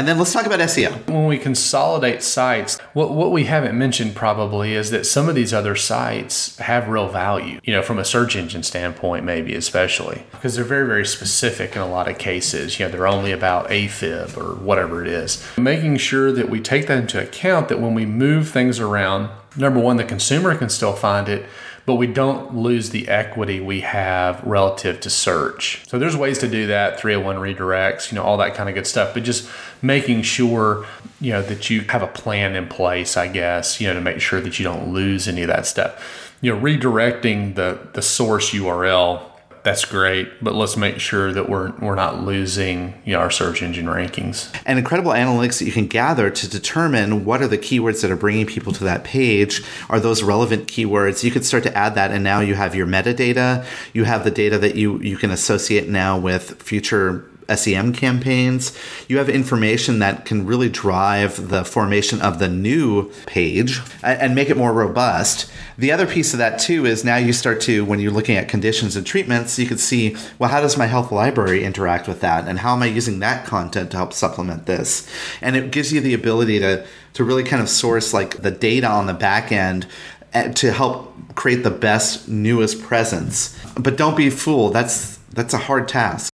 [0.00, 1.08] And then let's talk about SEO.
[1.08, 5.52] When we consolidate sites, what, what we haven't mentioned probably is that some of these
[5.52, 10.56] other sites have real value, you know, from a search engine standpoint, maybe especially because
[10.56, 12.80] they're very, very specific in a lot of cases.
[12.80, 15.46] You know, they're only about AFib or whatever it is.
[15.58, 19.80] Making sure that we take that into account that when we move things around, number
[19.80, 21.44] one, the consumer can still find it
[21.86, 25.82] but we don't lose the equity we have relative to search.
[25.88, 28.86] So there's ways to do that, 301 redirects, you know, all that kind of good
[28.86, 29.50] stuff, but just
[29.82, 30.86] making sure,
[31.20, 34.20] you know, that you have a plan in place, I guess, you know, to make
[34.20, 36.32] sure that you don't lose any of that stuff.
[36.42, 39.29] You know, redirecting the the source URL
[39.62, 43.62] that's great, but let's make sure that we're we're not losing you know, our search
[43.62, 44.54] engine rankings.
[44.64, 48.16] And incredible analytics that you can gather to determine what are the keywords that are
[48.16, 49.62] bringing people to that page.
[49.88, 51.22] Are those relevant keywords?
[51.22, 53.64] You could start to add that, and now you have your metadata.
[53.92, 58.76] You have the data that you you can associate now with future SEM campaigns.
[59.08, 64.50] You have information that can really drive the formation of the new page and make
[64.50, 65.50] it more robust.
[65.78, 68.48] The other piece of that too is now you start to, when you're looking at
[68.48, 72.46] conditions and treatments, you can see, well, how does my health library interact with that?
[72.46, 75.08] And how am I using that content to help supplement this?
[75.40, 78.88] And it gives you the ability to, to really kind of source like the data
[78.88, 79.86] on the back end
[80.32, 85.58] eh, to help create the best newest presence but don't be fooled that's that's a
[85.58, 86.29] hard task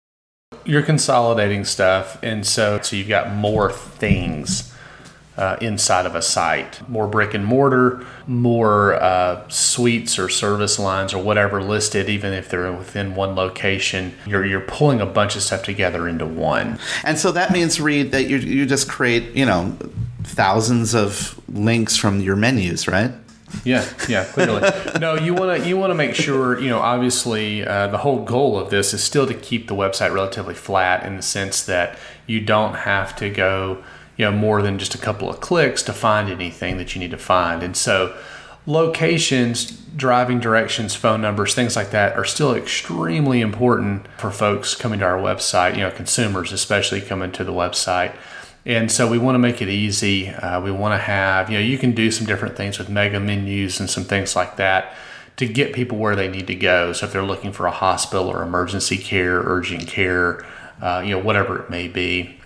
[0.65, 4.71] you're consolidating stuff, and so so you've got more things
[5.37, 11.13] uh, inside of a site, more brick and mortar, more uh, suites or service lines
[11.13, 14.13] or whatever listed, even if they're within one location.
[14.25, 16.79] You're you're pulling a bunch of stuff together into one.
[17.03, 19.75] And so that means, Reed, that you you just create you know
[20.23, 23.11] thousands of links from your menus, right?
[23.63, 24.69] Yeah, yeah, clearly.
[24.99, 26.79] no, you want to you want to make sure you know.
[26.79, 31.05] Obviously, uh, the whole goal of this is still to keep the website relatively flat
[31.05, 33.83] in the sense that you don't have to go
[34.17, 37.11] you know more than just a couple of clicks to find anything that you need
[37.11, 38.15] to find, and so
[38.65, 44.99] locations, driving directions, phone numbers, things like that are still extremely important for folks coming
[44.99, 48.15] to our website, you know, consumers especially coming to the website.
[48.65, 50.29] And so we want to make it easy.
[50.29, 53.19] Uh, we want to have, you know, you can do some different things with mega
[53.19, 54.93] menus and some things like that
[55.37, 56.93] to get people where they need to go.
[56.93, 60.45] So if they're looking for a hospital or emergency care, urgent care,
[60.81, 62.40] uh, you know, whatever it may be,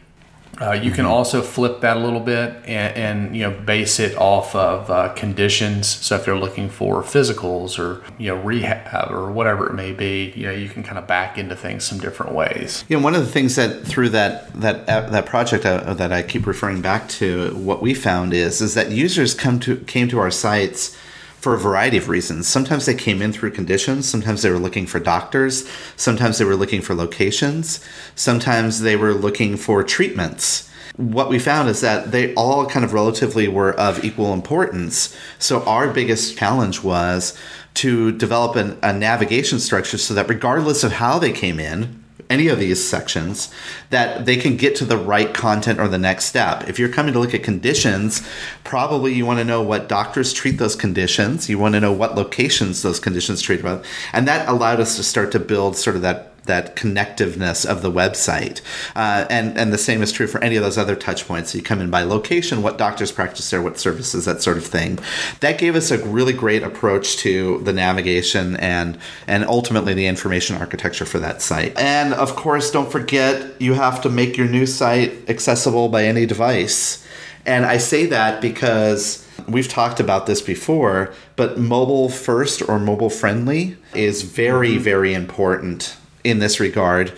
[0.61, 1.13] uh, you can mm-hmm.
[1.13, 5.09] also flip that a little bit and, and you know base it off of uh,
[5.09, 5.87] conditions.
[5.87, 10.31] So if they're looking for physicals or you know rehab or whatever it may be,
[10.35, 12.85] you know you can kind of back into things some different ways.
[12.87, 16.13] You know, one of the things that through that that uh, that project uh, that
[16.13, 20.07] I keep referring back to, what we found is is that users come to came
[20.07, 20.97] to our sites
[21.45, 22.47] for a variety of reasons.
[22.47, 26.55] Sometimes they came in through conditions, sometimes they were looking for doctors, sometimes they were
[26.55, 30.67] looking for locations, sometimes they were looking for treatments.
[30.95, 35.15] What we found is that they all kind of relatively were of equal importance.
[35.37, 37.37] So, our biggest challenge was
[37.75, 42.47] to develop an, a navigation structure so that regardless of how they came in, any
[42.47, 43.53] of these sections
[43.89, 46.67] that they can get to the right content or the next step.
[46.67, 48.27] If you're coming to look at conditions,
[48.63, 51.49] probably you want to know what doctors treat those conditions.
[51.49, 53.85] You want to know what locations those conditions treat about.
[54.13, 57.91] And that allowed us to start to build sort of that that connectiveness of the
[57.91, 58.61] website.
[58.95, 61.51] Uh, and and the same is true for any of those other touch points.
[61.51, 64.65] So you come in by location, what doctors practice there, what services, that sort of
[64.65, 64.99] thing.
[65.39, 70.55] That gave us a really great approach to the navigation and and ultimately the information
[70.55, 71.77] architecture for that site.
[71.77, 76.25] And of course, don't forget you have to make your new site accessible by any
[76.25, 77.05] device.
[77.45, 83.09] And I say that because we've talked about this before, but mobile first or mobile
[83.09, 87.13] friendly is very, very important in this regard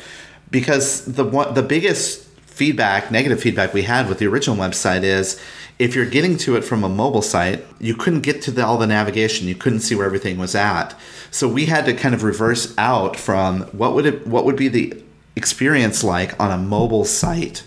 [0.52, 5.40] because the one the biggest feedback, negative feedback we had with the original website is
[5.78, 8.80] if you're getting to it from a mobile site, you couldn't get to the, all
[8.80, 9.48] the navigation.
[9.48, 10.96] You couldn't see where everything was at.
[11.30, 14.68] So we had to kind of reverse out from what would it what would be
[14.68, 15.02] the
[15.36, 17.64] experience like on a mobile site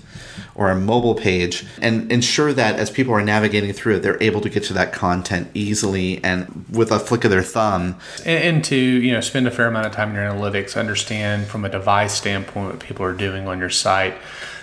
[0.61, 4.42] or a mobile page and ensure that as people are navigating through it, they're able
[4.42, 7.96] to get to that content easily and with a flick of their thumb.
[8.27, 11.46] And, and to, you know, spend a fair amount of time in your analytics, understand
[11.46, 14.14] from a device standpoint what people are doing on your site.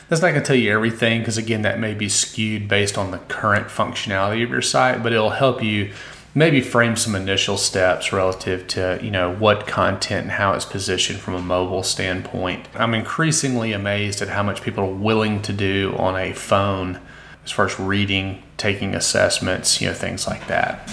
[0.07, 3.09] That's not going to tell you everything because, again, that may be skewed based on
[3.09, 5.91] the current functionality of your site, but it'll help you
[6.37, 11.19] maybe frame some initial steps relative to you know what content and how it's positioned
[11.19, 12.67] from a mobile standpoint.
[12.75, 16.99] I'm increasingly amazed at how much people are willing to do on a phone
[17.43, 20.87] as far as reading taking assessments you know things like that.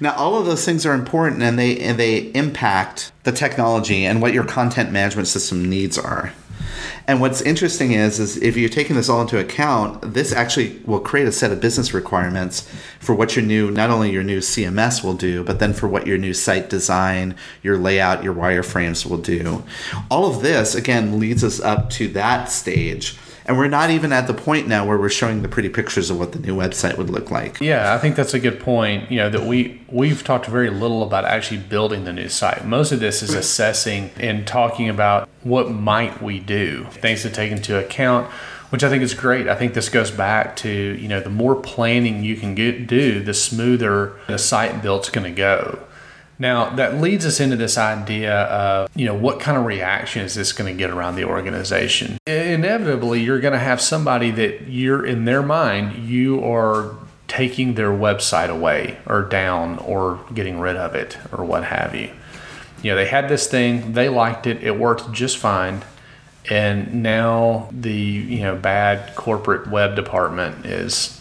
[0.00, 4.22] Now all of those things are important and they and they impact the technology and
[4.22, 6.32] what your content management system needs are
[7.06, 11.00] and what's interesting is, is if you're taking this all into account, this actually will
[11.00, 15.04] create a set of business requirements for what your new, not only your new CMS
[15.04, 19.18] will do, but then for what your new site design, your layout, your wireframes will
[19.18, 19.62] do.
[20.10, 24.26] All of this, again, leads us up to that stage and we're not even at
[24.26, 27.10] the point now where we're showing the pretty pictures of what the new website would
[27.10, 27.60] look like.
[27.60, 29.10] Yeah, I think that's a good point.
[29.10, 32.64] You know that we we've talked very little about actually building the new site.
[32.66, 37.52] Most of this is assessing and talking about what might we do, things to take
[37.52, 38.30] into account
[38.70, 39.48] which I think is great.
[39.48, 43.22] I think this goes back to you know the more planning you can get do,
[43.22, 45.78] the smoother the site build's going to go.
[46.38, 50.34] Now, that leads us into this idea of, you know, what kind of reaction is
[50.34, 52.18] this going to get around the organization?
[52.26, 56.94] Inevitably, you're going to have somebody that you're in their mind, you are
[57.26, 62.10] taking their website away or down or getting rid of it or what have you.
[62.82, 65.82] You know, they had this thing, they liked it, it worked just fine.
[66.48, 71.20] And now the, you know, bad corporate web department is,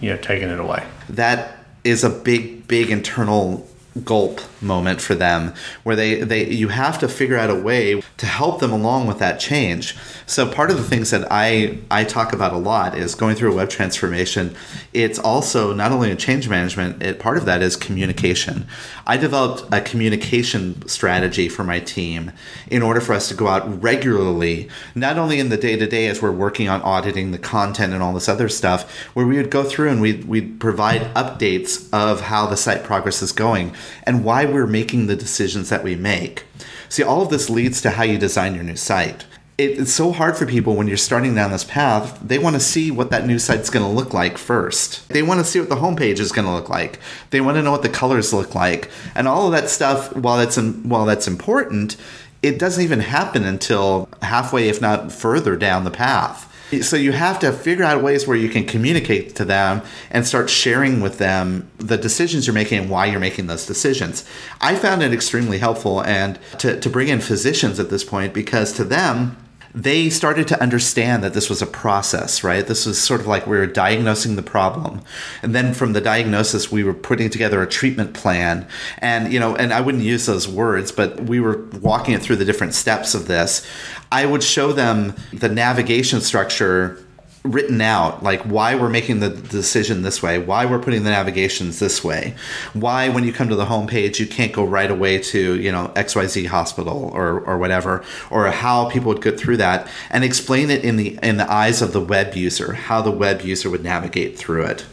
[0.00, 0.84] you know, taking it away.
[1.08, 3.66] That is a big, big internal
[4.04, 8.26] gulp moment for them where they, they you have to figure out a way to
[8.26, 12.32] help them along with that change so part of the things that i i talk
[12.32, 14.54] about a lot is going through a web transformation
[14.92, 18.66] it's also not only a change management it part of that is communication
[19.06, 22.32] i developed a communication strategy for my team
[22.68, 26.32] in order for us to go out regularly not only in the day-to-day as we're
[26.32, 29.88] working on auditing the content and all this other stuff where we would go through
[29.88, 34.66] and we'd, we'd provide updates of how the site progress is going and why we're
[34.66, 36.44] making the decisions that we make.
[36.88, 39.24] See, all of this leads to how you design your new site.
[39.58, 42.18] It's so hard for people when you're starting down this path.
[42.22, 45.08] They want to see what that new site's going to look like first.
[45.08, 46.98] They want to see what the homepage is going to look like.
[47.30, 50.14] They want to know what the colors look like, and all of that stuff.
[50.14, 51.96] While that's while that's important,
[52.42, 56.52] it doesn't even happen until halfway, if not further, down the path
[56.82, 60.50] So you have to figure out ways where you can communicate to them and start
[60.50, 64.28] sharing with them the decisions you're making and why you're making those decisions.
[64.60, 68.72] I found it extremely helpful and to, to bring in physicians at this point because
[68.74, 69.36] to them,
[69.76, 72.66] they started to understand that this was a process, right?
[72.66, 75.02] This was sort of like we were diagnosing the problem.
[75.42, 78.66] And then from the diagnosis, we were putting together a treatment plan.
[78.98, 82.36] And, you know, and I wouldn't use those words, but we were walking it through
[82.36, 83.66] the different steps of this.
[84.10, 87.05] I would show them the navigation structure
[87.52, 91.78] written out like why we're making the decision this way why we're putting the navigations
[91.78, 92.34] this way
[92.72, 95.70] why when you come to the home page you can't go right away to you
[95.70, 100.70] know xyz hospital or, or whatever or how people would get through that and explain
[100.70, 103.84] it in the in the eyes of the web user how the web user would
[103.84, 104.84] navigate through it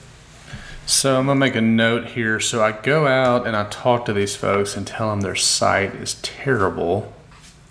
[0.86, 2.42] so I'm gonna make a note here.
[2.42, 5.96] So I go out and I talk to these folks and tell them their site
[5.96, 7.14] is terrible.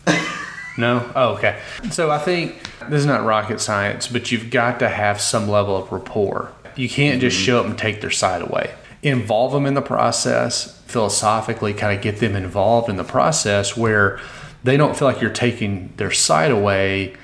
[0.76, 1.10] no?
[1.14, 1.60] Oh, okay.
[1.90, 5.76] So I think this is not rocket science, but you've got to have some level
[5.76, 6.52] of rapport.
[6.76, 7.44] You can't just mm-hmm.
[7.44, 8.74] show up and take their side away.
[9.02, 14.20] Involve them in the process, philosophically, kind of get them involved in the process where
[14.64, 17.14] they don't feel like you're taking their side away.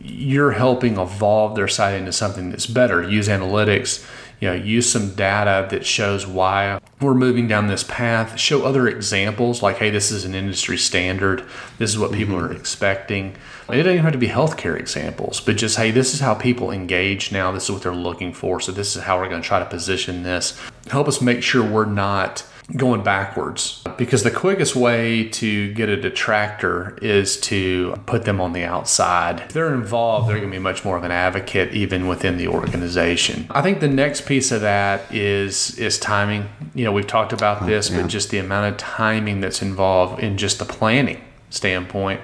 [0.00, 3.02] You're helping evolve their side into something that's better.
[3.02, 4.06] Use analytics,
[4.40, 8.38] you know, use some data that shows why we're moving down this path.
[8.38, 11.44] Show other examples like, hey, this is an industry standard.
[11.78, 12.46] This is what people mm-hmm.
[12.46, 13.36] are expecting.
[13.68, 16.70] It doesn't even have to be healthcare examples, but just, hey, this is how people
[16.70, 17.50] engage now.
[17.50, 18.60] This is what they're looking for.
[18.60, 20.60] So this is how we're going to try to position this.
[20.88, 22.44] Help us make sure we're not
[22.74, 28.52] going backwards because the quickest way to get a detractor is to put them on
[28.52, 29.40] the outside.
[29.40, 32.48] If they're involved, they're going to be much more of an advocate even within the
[32.48, 33.46] organization.
[33.50, 36.48] I think the next piece of that is is timing.
[36.74, 38.02] You know, we've talked about this, yeah.
[38.02, 42.20] but just the amount of timing that's involved in just the planning standpoint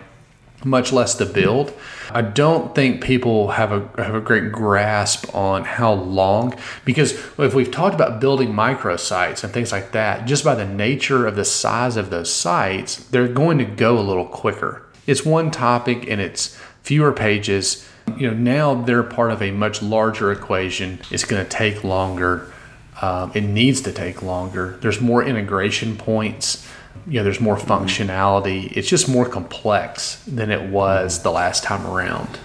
[0.64, 1.72] much less the build.
[2.10, 6.54] I don't think people have a have a great grasp on how long
[6.84, 11.26] because if we've talked about building microsites and things like that, just by the nature
[11.26, 14.82] of the size of those sites, they're going to go a little quicker.
[15.06, 17.88] It's one topic and it's fewer pages.
[18.16, 21.00] You know, now they're part of a much larger equation.
[21.10, 22.52] It's going to take longer.
[23.00, 24.76] Um, it needs to take longer.
[24.80, 26.68] There's more integration points
[27.06, 28.70] you know, there's more functionality.
[28.76, 32.38] It's just more complex than it was the last time around.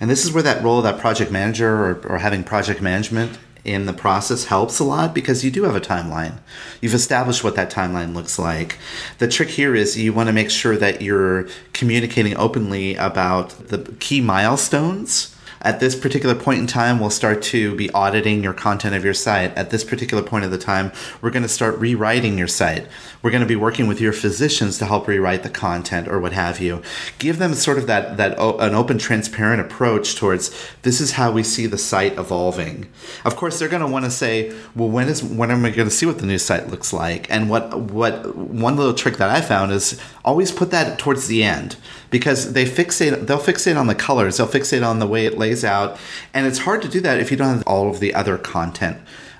[0.00, 3.38] And this is where that role of that project manager or, or having project management
[3.64, 6.38] in the process helps a lot because you do have a timeline.
[6.80, 8.78] You've established what that timeline looks like.
[9.18, 13.78] The trick here is you want to make sure that you're communicating openly about the
[14.00, 15.33] key milestones
[15.64, 19.14] at this particular point in time, we'll start to be auditing your content of your
[19.14, 19.56] site.
[19.56, 20.92] At this particular point of the time,
[21.22, 22.86] we're going to start rewriting your site.
[23.22, 26.32] We're going to be working with your physicians to help rewrite the content or what
[26.32, 26.82] have you.
[27.18, 31.42] Give them sort of that that an open, transparent approach towards this is how we
[31.42, 32.90] see the site evolving.
[33.24, 35.88] Of course, they're going to want to say, well, when is when am I going
[35.88, 37.30] to see what the new site looks like?
[37.30, 41.42] And what what one little trick that I found is always put that towards the
[41.42, 41.76] end
[42.14, 45.64] because they fixate they'll fixate on the colors, they'll fixate on the way it lays
[45.64, 45.98] out,
[46.32, 48.98] and it's hard to do that if you don't have all of the other content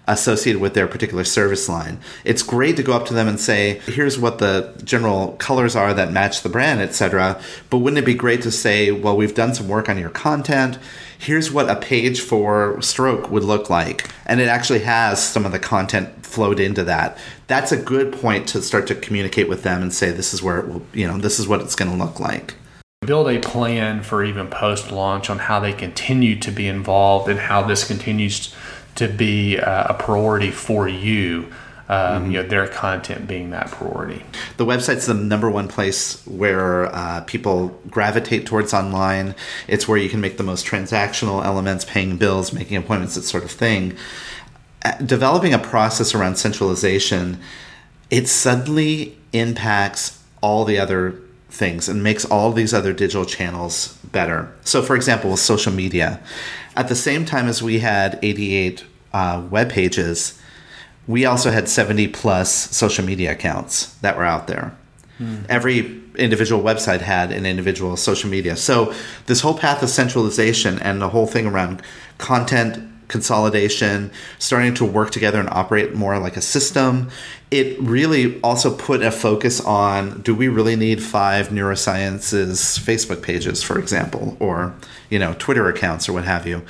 [0.09, 1.99] associated with their particular service line.
[2.25, 5.95] It's great to go up to them and say, here's what the general colors are
[5.95, 7.41] that match the brand, etc.
[7.70, 10.77] But wouldn't it be great to say, well, we've done some work on your content.
[11.16, 14.11] Here's what a page for stroke would look like.
[14.27, 17.18] And it actually has some of the content flowed into that.
[17.47, 20.59] That's a good point to start to communicate with them and say, this is where
[20.59, 22.55] it will, you know, this is what it's going to look like
[23.07, 27.39] build a plan for even post launch on how they continue to be involved and
[27.39, 28.55] how this continues
[28.97, 31.53] to be uh, a priority for you.
[31.87, 32.31] Um, mm-hmm.
[32.31, 34.25] you know their content being that priority.
[34.57, 39.35] The website's the number one place where uh, people gravitate towards online.
[39.69, 43.45] It's where you can make the most transactional elements, paying bills, making appointments, that sort
[43.45, 43.99] of thing.
[44.83, 47.39] Uh, developing a process around centralization,
[48.09, 51.21] it suddenly impacts all the other
[51.55, 54.53] things and makes all these other digital channels better.
[54.63, 56.21] So, for example, with social media,
[56.77, 60.41] at the same time as we had 88 uh, web pages,
[61.07, 64.77] we also had 70 plus social media accounts that were out there.
[65.21, 65.47] Mm.
[65.49, 68.57] Every individual website had an individual social media.
[68.57, 68.93] So,
[69.27, 71.83] this whole path of centralization and the whole thing around
[72.19, 74.11] content consolidation,
[74.41, 77.09] starting to work together and operate more like a system.
[77.53, 83.62] It really also put a focus on do we really need five neurosciences Facebook pages,
[83.62, 84.75] for example, or
[85.11, 86.62] you know Twitter accounts or what have you.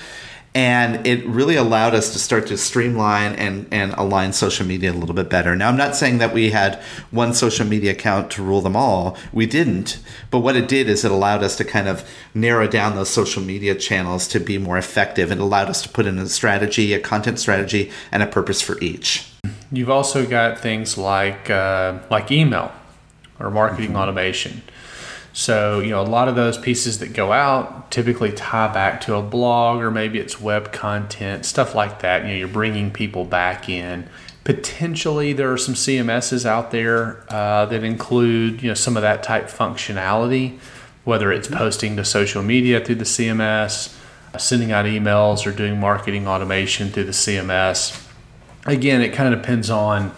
[0.55, 4.95] And it really allowed us to start to streamline and, and align social media a
[4.95, 5.57] little bit better.
[5.57, 6.77] Now, I'm not saying that we had
[7.11, 9.19] one social media account to rule them all.
[9.33, 9.99] We didn't.
[10.31, 13.43] But what it did is it allowed us to kind of narrow down those social
[13.43, 15.33] media channels to be more effective.
[15.33, 18.79] It allowed us to put in a strategy, a content strategy, and a purpose for
[18.81, 19.29] each.
[19.73, 22.71] You've also got things like uh, like email
[23.41, 23.97] or marketing mm-hmm.
[23.97, 24.63] automation.
[25.37, 29.17] So, you know, a lot of those pieces that go out typically tie back to
[29.17, 32.23] a blog or maybe it's web content, stuff like that.
[32.23, 34.09] You know, you're bringing people back in.
[34.45, 39.25] Potentially, there are some CMSs out there uh, that include, you know, some of that
[39.25, 40.57] type functionality,
[41.03, 43.99] whether it's posting to social media through the CMS,
[44.39, 48.09] sending out emails, or doing marketing automation through the CMS.
[48.67, 50.15] Again, it kind of depends on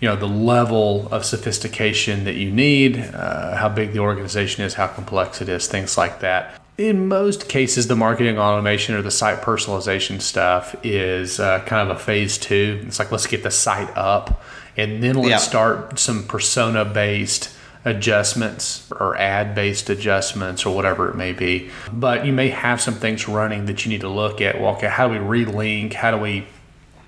[0.00, 4.74] you know the level of sophistication that you need, uh, how big the organization is,
[4.74, 6.60] how complex it is, things like that.
[6.76, 11.96] In most cases, the marketing automation or the site personalization stuff is uh, kind of
[11.96, 12.84] a phase two.
[12.86, 14.42] It's like let's get the site up,
[14.76, 15.36] and then let's yeah.
[15.38, 17.50] start some persona based
[17.84, 21.70] adjustments or ad based adjustments or whatever it may be.
[21.92, 24.60] But you may have some things running that you need to look at.
[24.60, 25.94] Well, okay, how do we relink?
[25.94, 26.46] How do we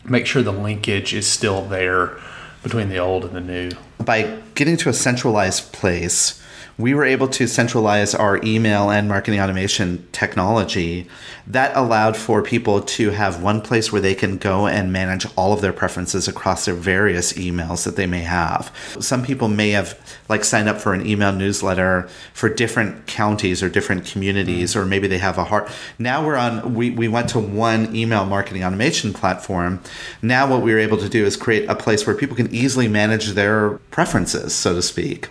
[0.04, 2.18] make sure the linkage is still there?
[2.62, 3.70] Between the old and the new.
[3.98, 6.39] By getting to a centralized place,
[6.80, 11.06] we were able to centralize our email and marketing automation technology
[11.46, 15.52] that allowed for people to have one place where they can go and manage all
[15.52, 18.74] of their preferences across their various emails that they may have.
[19.00, 23.68] Some people may have like signed up for an email newsletter for different counties or
[23.68, 25.70] different communities, or maybe they have a heart.
[25.98, 29.80] Now we're on, we, we went to one email marketing automation platform.
[30.22, 32.86] Now what we were able to do is create a place where people can easily
[32.86, 35.28] manage their preferences, so to speak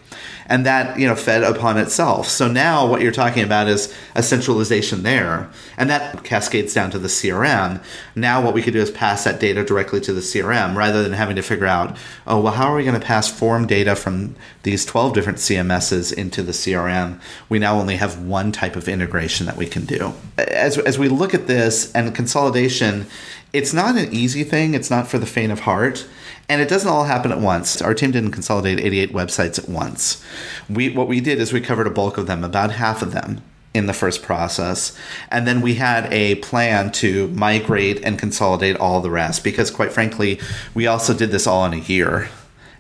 [0.49, 2.27] and that you know fed upon itself.
[2.27, 6.99] So now what you're talking about is a centralization there, and that cascades down to
[6.99, 7.81] the CRM.
[8.15, 11.13] Now what we could do is pass that data directly to the CRM rather than
[11.13, 11.95] having to figure out,
[12.25, 16.11] oh well, how are we going to pass form data from these 12 different CMSs
[16.11, 17.21] into the CRM?
[17.47, 20.13] We now only have one type of integration that we can do.
[20.37, 23.05] As as we look at this and consolidation,
[23.53, 24.73] it's not an easy thing.
[24.73, 26.07] It's not for the faint of heart
[26.49, 27.81] and it doesn't all happen at once.
[27.81, 30.23] Our team didn't consolidate 88 websites at once.
[30.67, 33.41] We what we did is we covered a bulk of them, about half of them
[33.73, 34.97] in the first process.
[35.29, 39.91] And then we had a plan to migrate and consolidate all the rest because quite
[39.91, 40.39] frankly,
[40.73, 42.29] we also did this all in a year.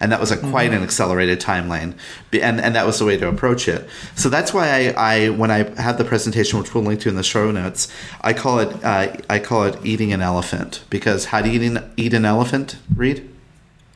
[0.01, 0.77] And that was a quite mm-hmm.
[0.77, 1.93] an accelerated timeline,
[2.31, 3.85] and and that was the way to approach it.
[4.15, 7.15] So that's why I, I when I have the presentation, which we'll link to in
[7.15, 7.89] the show notes,
[8.21, 11.67] I call it uh, I call it eating an elephant because how do you eat
[11.67, 12.77] an, eat an elephant?
[12.95, 13.29] Reed.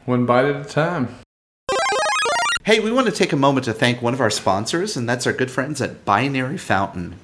[0.05, 1.15] One bite at a time.
[2.65, 5.25] Hey, we want to take a moment to thank one of our sponsors, and that's
[5.25, 7.15] our good friends at Binary Fountain.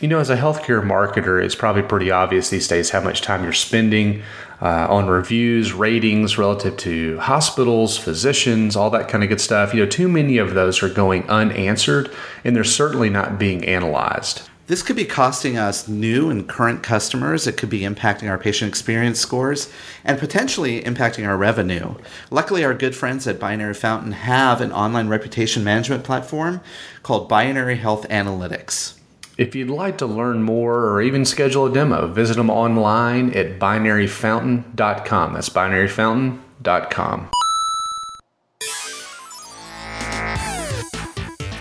[0.00, 3.42] You know, as a healthcare marketer, it's probably pretty obvious these days how much time
[3.42, 4.22] you're spending
[4.62, 9.74] uh, on reviews, ratings relative to hospitals, physicians, all that kind of good stuff.
[9.74, 12.10] You know, too many of those are going unanswered,
[12.44, 14.48] and they're certainly not being analyzed.
[14.68, 17.46] This could be costing us new and current customers.
[17.46, 19.72] It could be impacting our patient experience scores
[20.04, 21.94] and potentially impacting our revenue.
[22.30, 26.60] Luckily, our good friends at Binary Fountain have an online reputation management platform
[27.02, 28.98] called Binary Health Analytics.
[29.38, 33.58] If you'd like to learn more or even schedule a demo, visit them online at
[33.58, 35.32] binaryfountain.com.
[35.32, 37.30] That's binaryfountain.com.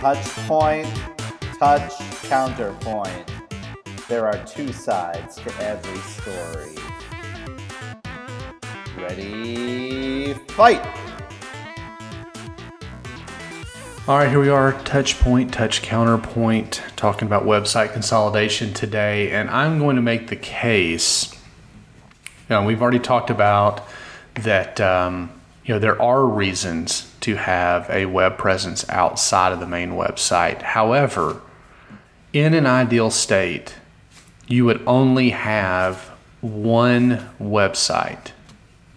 [0.02, 0.88] Touch point,
[1.58, 3.32] touch Counterpoint.
[4.10, 6.76] There are two sides to every story.
[8.98, 10.86] Ready, fight!
[14.06, 19.32] All right, here we are, touch point, touch counterpoint, talking about website consolidation today.
[19.32, 21.34] And I'm going to make the case.
[22.50, 23.88] You know, we've already talked about
[24.34, 25.32] that, um,
[25.64, 30.62] you know, there are reasons to have a web presence outside of the main website.
[30.62, 31.42] However,
[32.34, 33.76] in an ideal state,
[34.48, 36.12] you would only have
[36.42, 38.32] one website,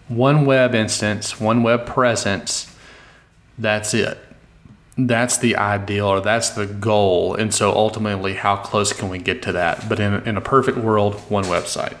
[0.07, 2.73] one web instance, one web presence.
[3.57, 4.17] That's it.
[4.97, 7.35] That's the ideal or that's the goal.
[7.35, 9.87] And so ultimately, how close can we get to that?
[9.87, 11.97] But in, in a perfect world, one website.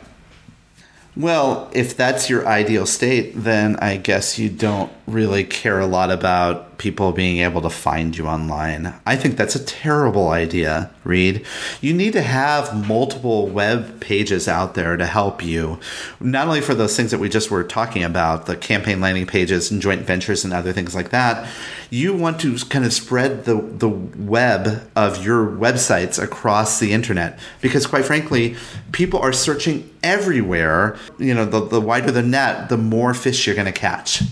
[1.15, 6.11] Well, if that's your ideal state, then I guess you don't really care a lot
[6.11, 8.91] about people being able to find you online.
[9.05, 11.45] I think that's a terrible idea, Reed.
[11.79, 15.79] You need to have multiple web pages out there to help you,
[16.19, 19.69] not only for those things that we just were talking about, the campaign landing pages
[19.69, 21.47] and joint ventures and other things like that.
[21.91, 27.37] You want to kind of spread the, the web of your websites across the internet
[27.61, 28.55] because, quite frankly,
[28.91, 30.97] people are searching everywhere.
[31.19, 34.23] You know, the, the wider the net, the more fish you're going to catch.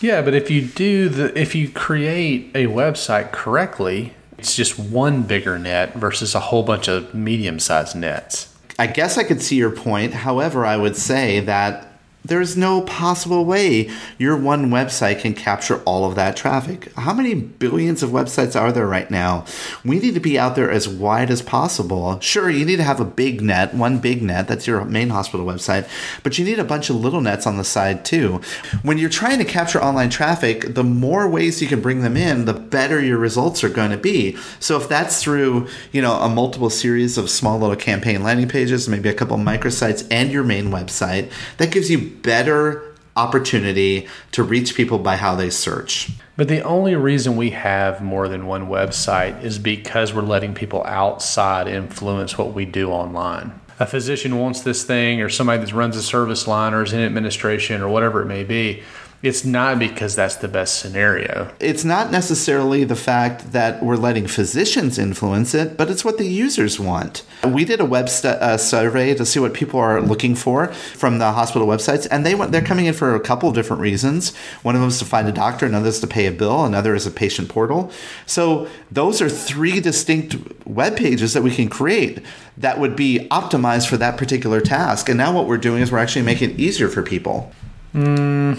[0.00, 5.22] Yeah, but if you do the if you create a website correctly, it's just one
[5.22, 8.54] bigger net versus a whole bunch of medium-sized nets.
[8.78, 10.14] I guess I could see your point.
[10.14, 11.89] However, I would say that
[12.24, 16.92] there's no possible way your one website can capture all of that traffic.
[16.94, 19.44] How many billions of websites are there right now?
[19.84, 22.20] We need to be out there as wide as possible.
[22.20, 25.46] Sure, you need to have a big net, one big net, that's your main hospital
[25.46, 25.88] website,
[26.22, 28.40] but you need a bunch of little nets on the side too.
[28.82, 32.44] When you're trying to capture online traffic, the more ways you can bring them in,
[32.44, 34.36] the better your results are going to be.
[34.58, 38.88] So if that's through, you know, a multiple series of small little campaign landing pages,
[38.88, 44.74] maybe a couple microsites and your main website, that gives you better opportunity to reach
[44.74, 46.10] people by how they search.
[46.36, 50.84] But the only reason we have more than one website is because we're letting people
[50.84, 53.60] outside influence what we do online.
[53.78, 57.00] A physician wants this thing, or somebody that runs a service line, or is in
[57.00, 58.82] administration, or whatever it may be
[59.22, 61.52] it's not because that's the best scenario.
[61.60, 66.26] It's not necessarily the fact that we're letting physicians influence it, but it's what the
[66.26, 67.22] users want.
[67.46, 71.18] We did a web st- uh, survey to see what people are looking for from
[71.18, 74.34] the hospital websites, and they went, they're coming in for a couple of different reasons.
[74.62, 76.94] One of them is to find a doctor, another is to pay a bill, another
[76.94, 77.92] is a patient portal.
[78.24, 82.22] So those are three distinct web pages that we can create
[82.56, 85.10] that would be optimized for that particular task.
[85.10, 87.52] And now what we're doing is we're actually making it easier for people.
[87.94, 88.58] Mm.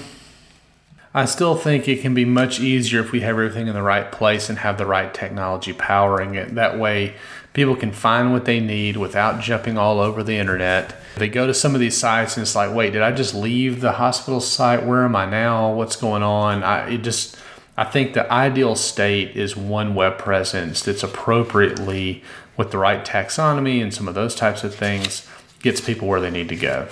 [1.13, 4.09] I still think it can be much easier if we have everything in the right
[4.09, 6.55] place and have the right technology powering it.
[6.55, 7.15] That way,
[7.51, 10.95] people can find what they need without jumping all over the internet.
[11.17, 13.81] They go to some of these sites and it's like, wait, did I just leave
[13.81, 14.85] the hospital site?
[14.85, 15.73] Where am I now?
[15.73, 16.63] What's going on?
[16.63, 17.37] I just
[17.77, 22.23] I think the ideal state is one web presence that's appropriately
[22.55, 25.27] with the right taxonomy and some of those types of things
[25.61, 26.87] gets people where they need to go.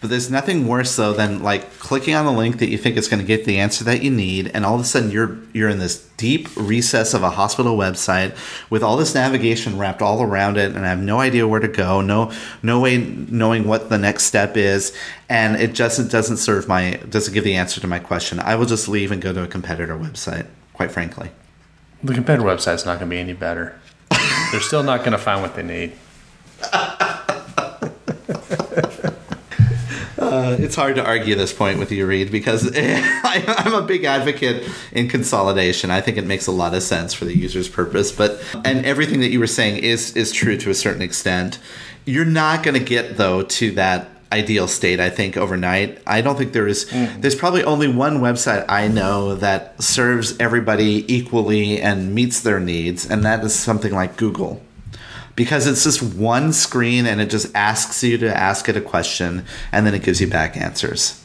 [0.00, 3.08] But there's nothing worse though than like clicking on a link that you think is
[3.08, 5.68] going to get the answer that you need, and all of a sudden you're you're
[5.68, 8.36] in this deep recess of a hospital website
[8.70, 11.68] with all this navigation wrapped all around it, and I have no idea where to
[11.68, 14.96] go, no no way knowing what the next step is,
[15.28, 18.40] and it just doesn't serve my doesn't give the answer to my question.
[18.40, 20.46] I will just leave and go to a competitor website.
[20.72, 21.30] Quite frankly,
[22.02, 23.78] the competitor website's not going to be any better.
[24.52, 25.92] They're still not going to find what they need.
[30.18, 34.04] Uh, it's hard to argue this point with you, Reed, because I, am a big
[34.04, 35.90] advocate in consolidation.
[35.90, 38.12] I think it makes a lot of sense for the user's purpose.
[38.12, 41.58] But and everything that you were saying is is true to a certain extent.
[42.06, 45.00] You're not going to get though to that ideal state.
[45.00, 45.98] I think overnight.
[46.06, 47.20] I don't think there is, mm.
[47.20, 53.08] There's probably only one website I know that serves everybody equally and meets their needs,
[53.08, 54.60] and that is something like Google
[55.36, 59.44] because it's just one screen and it just asks you to ask it a question
[59.70, 61.22] and then it gives you back answers.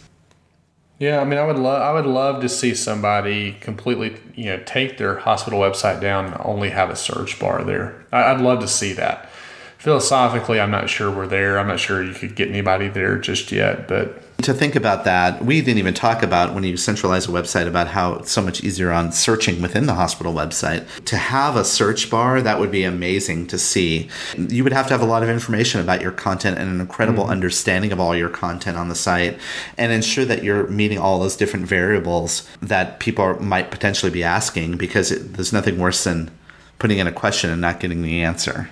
[1.00, 4.62] Yeah, I mean, I would love, I would love to see somebody completely, you know,
[4.68, 8.06] take their hospital website down and only have a search bar there.
[8.12, 9.32] I'd love to see that.
[9.80, 11.58] Philosophically, I'm not sure we're there.
[11.58, 15.44] I'm not sure you could get anybody there just yet, but to think about that,
[15.44, 18.64] we didn't even talk about when you centralize a website about how it's so much
[18.64, 20.86] easier on searching within the hospital website.
[21.06, 24.10] To have a search bar, that would be amazing to see.
[24.38, 27.24] You would have to have a lot of information about your content and an incredible
[27.24, 27.32] mm-hmm.
[27.32, 29.40] understanding of all your content on the site
[29.78, 34.78] and ensure that you're meeting all those different variables that people might potentially be asking
[34.78, 36.32] because it, there's nothing worse than
[36.80, 38.70] putting in a question and not getting the answer.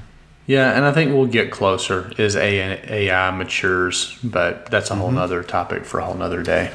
[0.49, 5.17] Yeah, and I think we'll get closer as AI matures, but that's a whole mm-hmm.
[5.17, 6.71] nother topic for a whole nother day.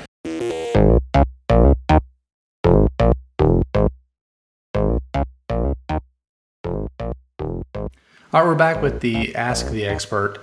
[8.33, 10.39] All right, we're back with the Ask the Expert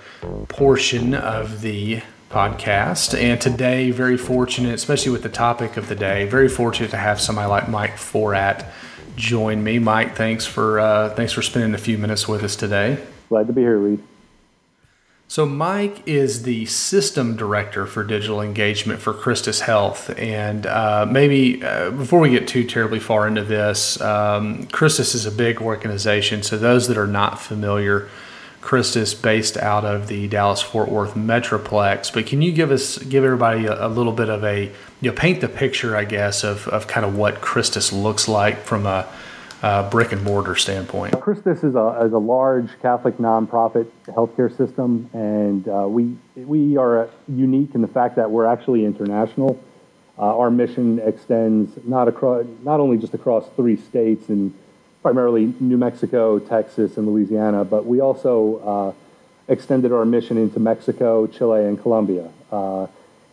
[0.48, 3.18] portion of the podcast.
[3.18, 7.18] And today, very fortunate, especially with the topic of the day, very fortunate to have
[7.18, 8.70] somebody like Mike Fouratt
[9.16, 9.78] join me.
[9.78, 13.02] Mike, thanks for uh, thanks for spending a few minutes with us today.
[13.32, 14.02] Glad to be here, Reed.
[15.26, 20.10] So, Mike is the system director for digital engagement for Christus Health.
[20.18, 25.24] And uh, maybe uh, before we get too terribly far into this, um, Christus is
[25.24, 26.42] a big organization.
[26.42, 28.10] So, those that are not familiar
[28.60, 32.12] Christus based out of the Dallas Fort Worth Metroplex.
[32.12, 34.64] But can you give us give everybody a, a, little bit of a
[35.00, 38.58] you know paint the picture, I guess, of, of kind of what Christus looks like
[38.64, 39.08] from a,
[39.62, 41.18] a brick and mortar standpoint?
[41.20, 47.08] Christus is a, is a large Catholic nonprofit healthcare system, and uh, we we are
[47.28, 49.62] unique in the fact that we're actually international.
[50.18, 54.52] Uh, our mission extends not across not only just across three states and
[55.00, 61.26] primarily New Mexico, Texas, and Louisiana, but we also uh, extended our mission into Mexico,
[61.26, 62.30] Chile, and Colombia.
[62.50, 62.86] Uh,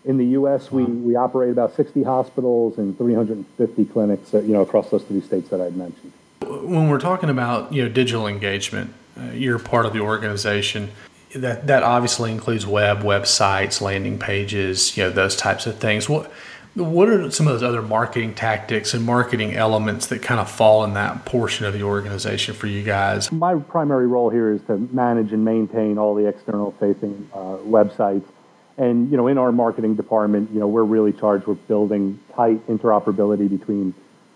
[0.05, 4.61] in the U.S., we, we operate about 60 hospitals and 350 clinics, uh, you know,
[4.61, 6.13] across those three states that I mentioned.
[6.49, 10.91] When we're talking about you know digital engagement, uh, you're part of the organization.
[11.35, 16.09] That that obviously includes web, websites, landing pages, you know, those types of things.
[16.09, 16.31] What
[16.75, 20.83] what are some of those other marketing tactics and marketing elements that kind of fall
[20.83, 23.31] in that portion of the organization for you guys?
[23.31, 28.25] My primary role here is to manage and maintain all the external facing uh, websites.
[28.77, 32.65] And, you know, in our marketing department, you know, we're really charged with building tight
[32.67, 33.93] interoperability between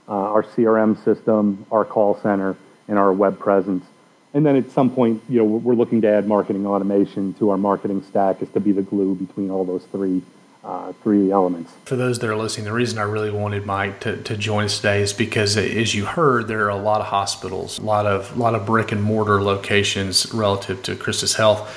[0.07, 2.55] uh, our CRM system, our call center,
[2.87, 3.85] and our web presence.
[4.33, 7.57] And then at some point, you know, we're looking to add marketing automation to our
[7.57, 10.23] marketing stack is to be the glue between all those three
[10.63, 11.73] uh, three elements.
[11.83, 14.77] For those that are listening, the reason I really wanted Mike to, to join us
[14.77, 18.33] today is because, as you heard, there are a lot of hospitals, a lot of
[18.35, 21.69] a lot of brick and mortar locations relative to Christus Health,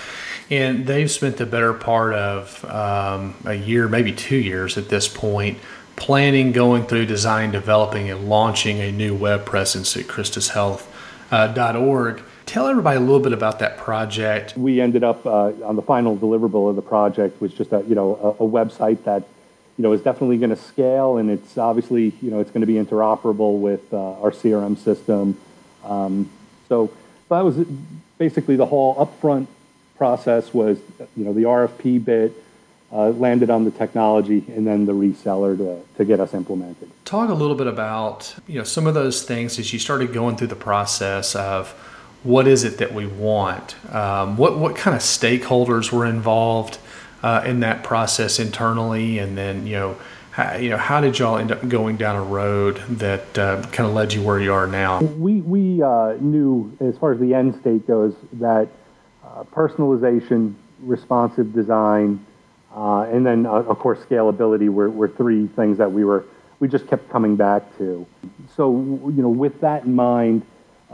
[0.50, 5.08] and they've spent the better part of um, a year, maybe two years at this
[5.08, 5.58] point,
[5.96, 12.18] planning, going through, design, developing, and launching a new web presence at ChristusHealth.org.
[12.18, 14.56] Uh, Tell everybody a little bit about that project.
[14.56, 17.96] We ended up uh, on the final deliverable of the project was just a you
[17.96, 19.24] know a, a website that
[19.76, 22.66] you know is definitely going to scale, and it's obviously you know it's going to
[22.66, 25.36] be interoperable with uh, our CRM system.
[25.84, 26.30] Um,
[26.68, 26.92] so
[27.28, 27.66] that was
[28.16, 29.48] basically the whole upfront
[29.96, 30.78] process was
[31.16, 32.32] you know the RFP bit.
[32.96, 36.90] Uh, landed on the technology and then the reseller to, to get us implemented.
[37.04, 40.38] Talk a little bit about you know some of those things as you started going
[40.38, 41.72] through the process of
[42.22, 43.76] what is it that we want?
[43.94, 46.78] Um, what what kind of stakeholders were involved
[47.22, 49.96] uh, in that process internally, and then you know.
[50.30, 53.88] How, you know, how did y'all end up going down a road that uh, kind
[53.88, 55.00] of led you where you are now?
[55.00, 58.68] We we uh, knew, as far as the end state goes, that
[59.24, 62.24] uh, personalization, responsive design,
[62.76, 66.24] uh, and then uh, of course scalability were, were three things that we were
[66.58, 68.06] we just kept coming back to.
[68.56, 70.42] So you know, with that in mind,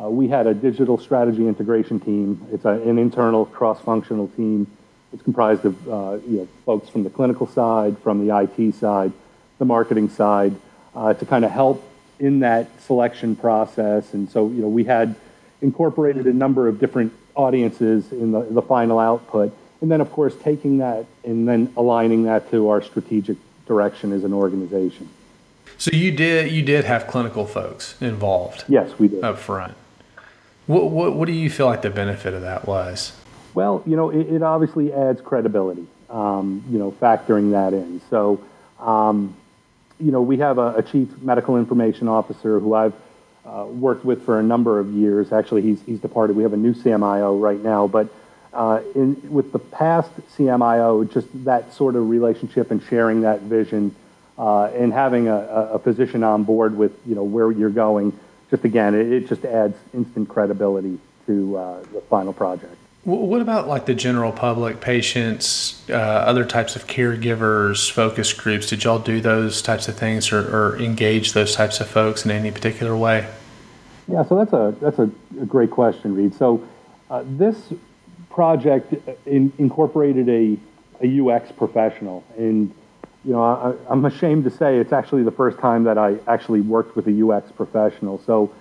[0.00, 2.46] uh, we had a digital strategy integration team.
[2.52, 4.66] It's a, an internal cross-functional team.
[5.12, 9.12] It's comprised of uh, you know, folks from the clinical side, from the IT side,
[9.58, 10.54] the marketing side,
[10.94, 11.86] uh, to kind of help
[12.18, 14.14] in that selection process.
[14.14, 15.14] And so, you know, we had
[15.60, 19.56] incorporated a number of different audiences in the, the final output.
[19.82, 24.22] And then, of course, taking that and then aligning that to our strategic direction as
[24.22, 25.08] an organization.
[25.76, 28.64] So you did you did have clinical folks involved.
[28.68, 29.74] Yes, we did up front.
[30.66, 33.12] What, what, what do you feel like the benefit of that was?
[33.54, 38.00] Well, you know, it, it obviously adds credibility, um, you know, factoring that in.
[38.08, 38.40] So,
[38.78, 39.34] um,
[39.98, 42.94] you know, we have a, a, chief medical information officer who I've
[43.44, 45.32] uh, worked with for a number of years.
[45.32, 46.36] Actually, he's, he's departed.
[46.36, 47.88] We have a new CMIO right now.
[47.88, 48.08] But
[48.52, 53.94] uh, in, with the past CMIO, just that sort of relationship and sharing that vision
[54.38, 58.18] uh, and having a, a physician on board with, you know, where you're going
[58.52, 62.76] just again, it, it just adds instant credibility to uh, the final project.
[63.04, 68.68] What about like the general public, patients, uh, other types of caregivers, focus groups?
[68.68, 72.30] Did y'all do those types of things or, or, engage those types of folks in
[72.30, 73.28] any particular way?
[74.06, 76.34] Yeah, so that's a that's a, a great question, Reed.
[76.34, 76.64] So
[77.10, 77.72] uh, this
[78.32, 78.94] project
[79.26, 80.58] in, incorporated a,
[81.00, 82.74] a UX professional, and
[83.24, 83.42] you know,
[83.88, 87.06] I, am ashamed to say it's actually the first time that I actually worked with
[87.06, 88.20] a UX professional.
[88.26, 88.52] So,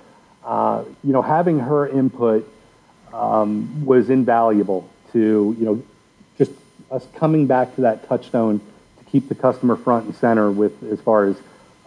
[0.46, 2.48] uh, you know, having her input
[3.12, 5.84] um, was invaluable to, you know,
[6.38, 6.52] just
[6.92, 8.60] us coming back to that touchstone
[9.00, 11.38] to keep the customer front and center with as far as,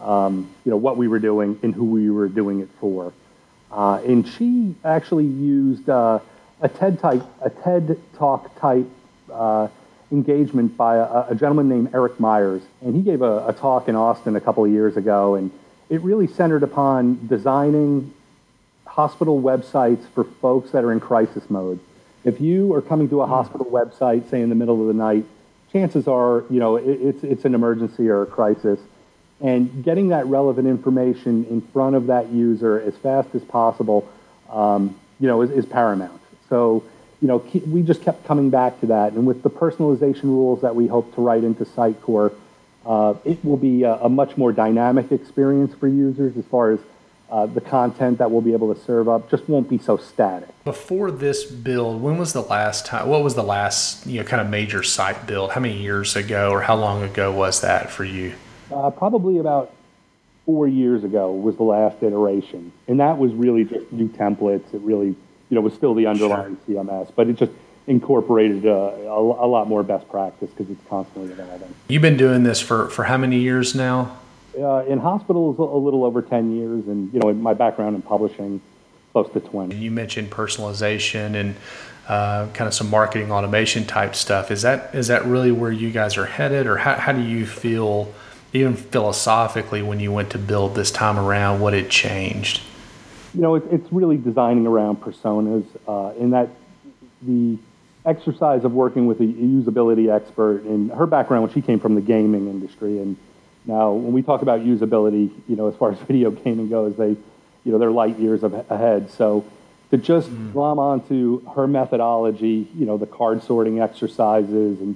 [0.01, 3.13] um, you know, what we were doing and who we were doing it for.
[3.71, 6.19] Uh, and she actually used uh,
[6.61, 8.87] a TED type, a TED Talk type
[9.31, 9.67] uh,
[10.11, 13.95] engagement by a, a, gentleman named Eric Myers, and he gave a, a, talk in
[13.95, 15.51] Austin a couple of years ago, and
[15.89, 18.13] it really centered upon designing
[18.85, 21.79] hospital websites for folks that are in crisis mode.
[22.23, 25.25] If you are coming to a hospital website, say in the middle of the night,
[25.73, 28.79] chances are, you know, it, it's it's an emergency or a crisis,
[29.41, 34.07] and getting that relevant information in front of that user as fast as possible,
[34.49, 36.21] um, you know, is, is paramount.
[36.49, 36.83] So
[37.21, 37.37] you know,
[37.67, 39.13] we just kept coming back to that.
[39.13, 42.33] And with the personalization rules that we hope to write into Sitecore,
[42.85, 46.79] uh, it will be a, a, much more dynamic experience for users as far as
[47.31, 50.49] uh, the content that we'll be able to serve up just won't be so static.
[50.63, 53.07] Before this build, when was the last time?
[53.09, 55.51] What was the last you know kind of major site build?
[55.53, 58.35] How many years ago, or how long ago was that for you?
[58.71, 59.73] Uh, probably about
[60.45, 64.71] four years ago was the last iteration, and that was really just new templates.
[64.75, 65.15] It really,
[65.55, 66.83] you know, was still the underlying sure.
[66.83, 67.53] CMS, but it just
[67.87, 71.73] incorporated uh, a, a, lot more best practice because it's constantly evolving.
[71.87, 74.17] You've been doing this for for how many years now?
[74.57, 78.01] Uh, in hospitals, a little over ten years, and you know, in my background in
[78.01, 78.59] publishing,
[79.13, 79.77] close to twenty.
[79.77, 81.55] You mentioned personalization and.
[82.07, 84.51] Uh, kind of some marketing automation type stuff.
[84.51, 87.47] Is that is that really where you guys are headed, or how, how do you
[87.47, 88.13] feel
[88.53, 92.61] even philosophically when you went to build this time around what had changed
[93.35, 96.49] you know it, it's really designing around personas uh, in that
[97.21, 97.57] the
[98.05, 102.01] exercise of working with a usability expert and her background when she came from the
[102.01, 103.17] gaming industry and
[103.65, 107.09] now when we talk about usability you know as far as video gaming goes they
[107.09, 109.45] you know they're light years ahead so
[109.91, 110.53] to just mm.
[110.53, 114.95] glom onto her methodology you know the card sorting exercises and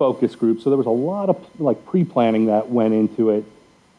[0.00, 0.64] focus groups.
[0.64, 3.44] So there was a lot of like pre-planning that went into it.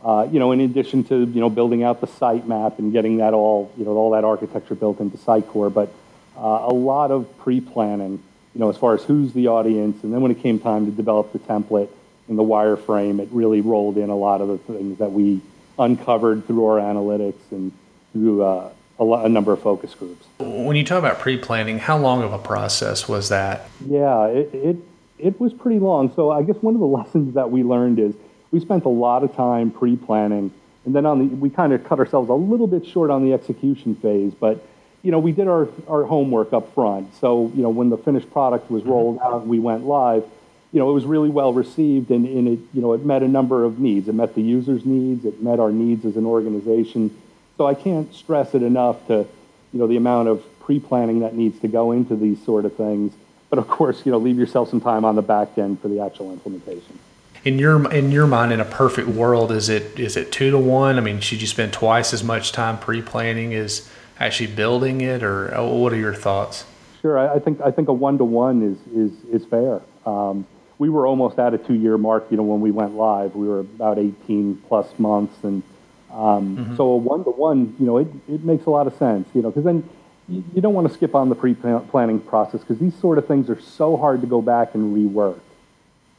[0.04, 3.18] Uh, you know, in addition to you know building out the site map and getting
[3.18, 5.94] that all you know all that architecture built into Sitecore, but
[6.38, 8.22] uh, a lot of pre-planning.
[8.54, 10.92] You know, as far as who's the audience, and then when it came time to
[10.92, 11.90] develop the template
[12.28, 15.42] and the wireframe, it really rolled in a lot of the things that we
[15.78, 17.72] uncovered through our analytics and
[18.12, 20.26] through uh, a, a, number of focus groups.
[20.40, 23.70] When you talk about pre-planning, how long of a process was that?
[23.88, 24.78] Yeah, it, it
[25.18, 26.14] it was pretty long.
[26.16, 28.16] So I guess one of the lessons that we learned is
[28.52, 30.52] we spent a lot of time pre-planning,
[30.86, 33.34] and then on the we kind of cut ourselves a little bit short on the
[33.34, 34.34] execution phase.
[34.34, 34.66] But
[35.04, 37.16] you know, we did our our homework up front.
[37.16, 38.92] So you know, when the finished product was mm-hmm.
[38.92, 40.24] rolled out and we went live,
[40.72, 43.28] you know, it was really well received, and, and it you know it met a
[43.28, 44.08] number of needs.
[44.08, 45.26] It met the users' needs.
[45.26, 47.16] It met our needs as an organization.
[47.58, 49.28] So I can't stress it enough to
[49.74, 53.14] you know the amount of pre-planning that needs to go into these sort of things
[53.52, 56.00] but of course, you know, leave yourself some time on the back end for the
[56.00, 56.98] actual implementation.
[57.44, 60.60] In your in your mind, in a perfect world, is it is it two to
[60.60, 60.98] one?
[60.98, 63.90] I mean, should you spend twice as much time pre-planning as
[64.20, 66.66] actually building it, or uh, what are your thoughts?
[67.02, 69.82] Sure, I, think I think a one to one is is is fair.
[70.06, 70.46] Um,
[70.78, 73.36] we were almost at a two year mark, you know, when we went live.
[73.36, 75.64] We were about 18 plus months, and
[76.12, 76.76] um, mm-hmm.
[76.76, 79.42] so a one to one, you know, it, it makes a lot of sense, you
[79.42, 79.88] know, because then
[80.28, 83.60] you don't want to skip on the pre-planning process because these sort of things are
[83.60, 85.40] so hard to go back and rework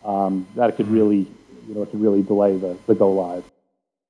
[0.05, 1.27] um, that could really,
[1.69, 3.45] you know, it could really delay the, the go live.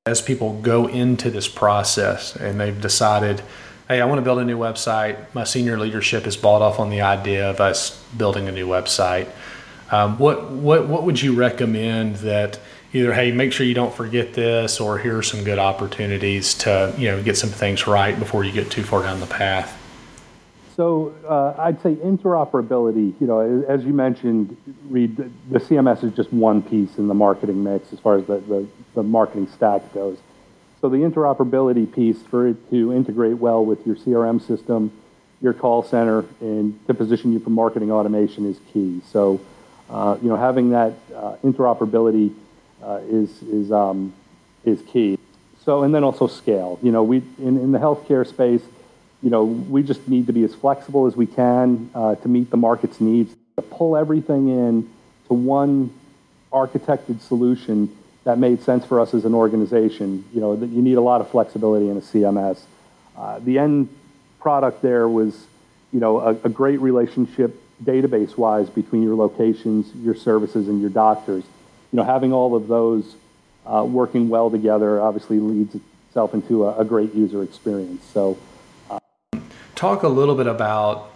[0.07, 3.43] As people go into this process and they've decided,
[3.88, 5.16] hey, I want to build a new website.
[5.32, 9.28] My senior leadership is bought off on the idea of us building a new website.
[9.90, 12.59] Um, what what what would you recommend that
[12.95, 16.95] either hey make sure you don't forget this or here are some good opportunities to
[16.97, 19.78] you know get some things right before you get too far down the path
[20.77, 24.57] so uh, I'd say interoperability, you know, as you mentioned,
[24.91, 28.66] the, CMS is just one piece in the marketing mix as far as the, the,
[28.95, 30.18] the, marketing stack goes.
[30.81, 34.91] So the interoperability piece for it to integrate well with your CRM system,
[35.41, 39.03] your call center, and to position you for marketing automation is key.
[39.11, 39.41] So,
[39.91, 42.35] uh, you know, having that uh, interoperability
[42.83, 44.14] uh, is, is, um,
[44.64, 45.18] is key.
[45.64, 46.79] So, and then also scale.
[46.83, 48.62] You know, we, in, in the healthcare space,
[49.23, 52.51] you know, we just need to be as flexible as we can uh, to meet
[52.51, 54.91] the market's needs, to pull everything in
[55.29, 55.93] to one
[56.53, 60.25] architected solution that made sense for us as an organization.
[60.33, 62.61] You know, that you need a lot of flexibility in a CMS.
[63.16, 63.89] Uh, the end
[64.41, 65.47] product there was,
[65.93, 71.45] you know, a, a great relationship database-wise between your locations, your services, and your doctors.
[71.93, 73.16] You know, having all of those
[73.66, 75.77] uh, working well together obviously leads
[76.09, 78.05] itself into a, a great user experience.
[78.12, 78.39] So
[79.83, 81.11] talk a little bit about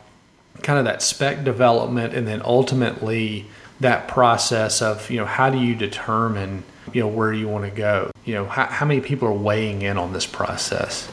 [0.63, 3.47] kind of that spec development and then ultimately
[3.79, 7.71] that process of you know how do you determine you know where you want to
[7.71, 8.11] go?
[8.25, 11.09] You know how, how many people are weighing in on this process?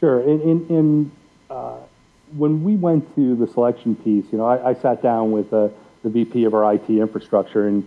[0.00, 1.12] Sure and, in, in
[1.48, 1.76] uh,
[2.36, 5.68] when we went to the selection piece you know i, I sat down with uh,
[6.02, 7.86] the vp of our it infrastructure and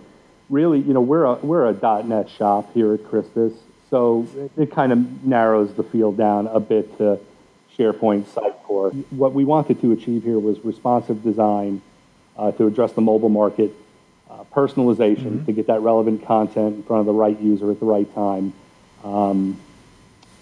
[0.49, 1.73] really you know we're a, we're a
[2.05, 3.51] net shop here at christus
[3.89, 7.19] so it, it kind of narrows the field down a bit to
[7.77, 9.03] SharePoint Sitecore.
[9.11, 11.81] What we wanted to achieve here was responsive design
[12.37, 13.73] uh, to address the mobile market,
[14.29, 15.45] uh, personalization mm-hmm.
[15.45, 18.53] to get that relevant content in front of the right user at the right time,
[19.03, 19.59] um,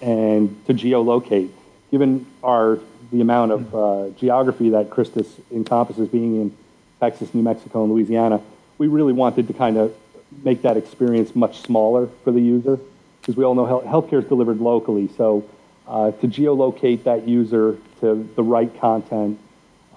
[0.01, 1.49] and to geolocate.
[1.91, 2.79] Given our
[3.11, 6.57] the amount of uh, geography that Christus encompasses, being in
[6.99, 8.41] Texas, New Mexico, and Louisiana,
[8.77, 9.93] we really wanted to kind of
[10.43, 12.79] make that experience much smaller for the user
[13.19, 15.09] because we all know health, healthcare is delivered locally.
[15.17, 15.43] So
[15.91, 19.37] uh, to geolocate that user to the right content,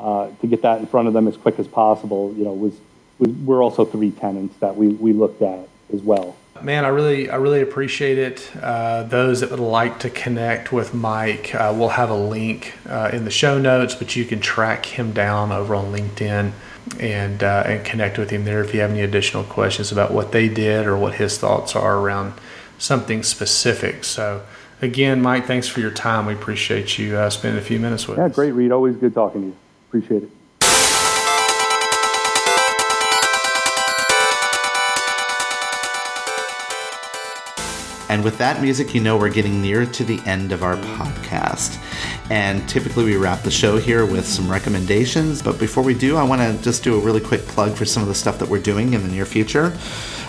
[0.00, 2.74] uh, to get that in front of them as quick as possible, you know, was,
[3.20, 6.36] was we're also three tenants that we, we looked at as well.
[6.60, 8.50] Man, I really, I really appreciate it.
[8.60, 13.10] Uh, those that would like to connect with Mike, uh, we'll have a link uh,
[13.12, 16.52] in the show notes, but you can track him down over on LinkedIn
[17.00, 20.32] and uh, and connect with him there if you have any additional questions about what
[20.32, 22.34] they did or what his thoughts are around
[22.78, 24.04] something specific.
[24.04, 24.42] So,
[24.84, 26.26] again, Mike, thanks for your time.
[26.26, 28.30] We appreciate you uh, spending a few minutes with yeah, us.
[28.30, 28.70] Yeah, great, Reed.
[28.70, 29.56] Always good talking to you.
[29.88, 30.30] Appreciate it.
[38.08, 41.78] And with that music, you know we're getting near to the end of our podcast.
[42.30, 45.42] And typically we wrap the show here with some recommendations.
[45.42, 48.02] But before we do, I want to just do a really quick plug for some
[48.02, 49.76] of the stuff that we're doing in the near future.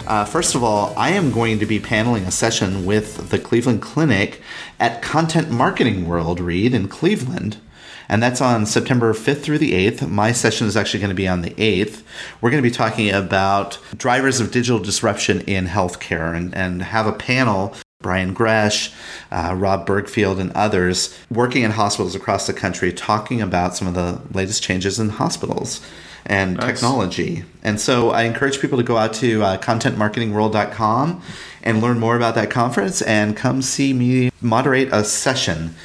[0.08, 3.82] Uh, first of all, I am going to be paneling a session with the Cleveland
[3.82, 4.42] Clinic
[4.80, 7.58] at Content Marketing World Reed in Cleveland
[8.10, 10.08] and that's on September 5th through the 8th.
[10.10, 12.04] My session is actually going to be on the 8th.
[12.42, 17.08] We're going to be talking about drivers of digital disruption in healthcare and, and have
[17.08, 17.74] a panel.
[18.02, 18.94] Brian Gresh,
[19.32, 23.96] uh, Rob Bergfield, and others working in hospitals across the country talking about some of
[23.96, 25.82] the latest changes in hospitals
[26.26, 26.66] and nice.
[26.68, 27.44] technology.
[27.64, 31.22] And so I encourage people to go out to uh, contentmarketingworld.com
[31.64, 35.76] and learn more about that conference and come see me moderate a session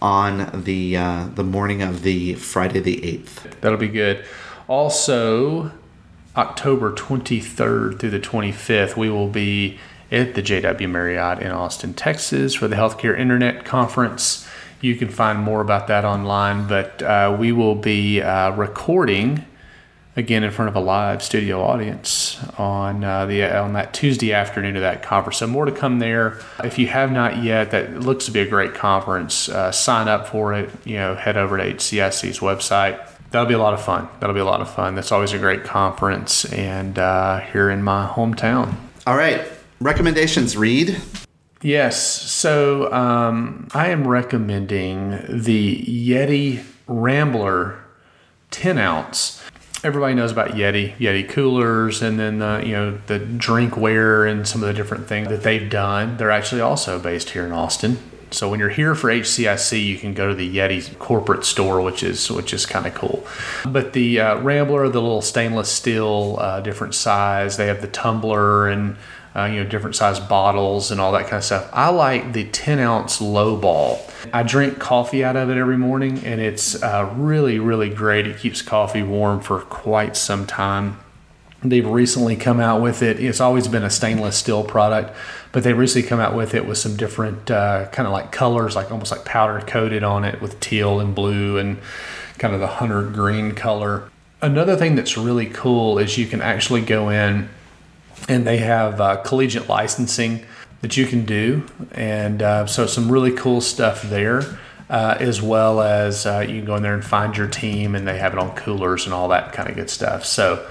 [0.00, 3.60] on the uh, the morning of the Friday the eighth.
[3.60, 4.24] That'll be good.
[4.68, 5.72] Also,
[6.36, 9.78] October twenty third through the twenty fifth, we will be
[10.10, 14.48] at the JW Marriott in Austin, Texas, for the Healthcare Internet Conference.
[14.80, 19.44] You can find more about that online, but uh, we will be uh, recording
[20.16, 24.76] again in front of a live studio audience on uh, the on that Tuesday afternoon
[24.76, 25.38] of that conference.
[25.38, 26.40] So more to come there.
[26.64, 29.48] If you have not yet, that looks to be a great conference.
[29.48, 30.70] Uh, sign up for it.
[30.84, 33.06] You know, head over to HCIC's website.
[33.30, 34.08] That'll be a lot of fun.
[34.18, 34.96] That'll be a lot of fun.
[34.96, 38.74] That's always a great conference, and uh, here in my hometown.
[39.06, 39.42] All right,
[39.80, 40.56] recommendations.
[40.56, 41.00] Reed.
[41.62, 42.00] Yes.
[42.22, 47.84] So um, I am recommending the Yeti Rambler
[48.50, 49.39] 10 ounce
[49.82, 54.62] everybody knows about Yeti, Yeti coolers, and then the you know the drinkware and some
[54.62, 56.16] of the different things that they've done.
[56.16, 57.98] They're actually also based here in Austin.
[58.32, 62.02] So when you're here for HCIC, you can go to the Yeti corporate store, which
[62.02, 63.26] is which is kind of cool.
[63.66, 67.56] But the uh, Rambler, the little stainless steel, uh, different size.
[67.56, 68.96] They have the tumbler and
[69.34, 71.68] uh, you know, different size bottles and all that kind of stuff.
[71.72, 74.04] I like the 10 ounce low ball.
[74.32, 78.26] I drink coffee out of it every morning and it's uh, really, really great.
[78.26, 80.98] It keeps coffee warm for quite some time.
[81.62, 83.20] They've recently come out with it.
[83.20, 85.14] It's always been a stainless steel product,
[85.52, 88.74] but they recently come out with it with some different uh, kind of like colors,
[88.74, 91.78] like almost like powder coated on it with teal and blue and
[92.38, 94.10] kind of the hunter green color.
[94.40, 97.50] Another thing that's really cool is you can actually go in
[98.28, 100.44] and they have uh, collegiate licensing
[100.80, 104.58] that you can do, and uh, so some really cool stuff there.
[104.88, 108.08] Uh, as well as uh, you can go in there and find your team, and
[108.08, 110.24] they have it on coolers and all that kind of good stuff.
[110.24, 110.68] So,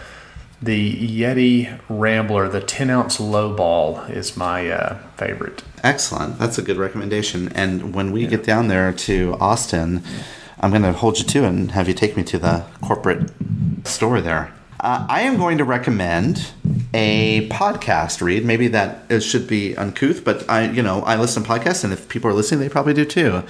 [0.62, 5.64] the Yeti Rambler, the 10 ounce low ball, is my uh, favorite.
[5.84, 6.38] Excellent.
[6.38, 7.50] That's a good recommendation.
[7.54, 8.30] And when we yeah.
[8.32, 10.04] get down there to Austin,
[10.60, 13.32] I'm going to hold you to it and have you take me to the corporate
[13.86, 14.54] store there.
[14.82, 16.52] Uh, I am going to recommend
[16.94, 18.46] a podcast Reed.
[18.46, 21.92] Maybe that it should be uncouth, but I, you know, I listen to podcasts, and
[21.92, 23.44] if people are listening, they probably do too.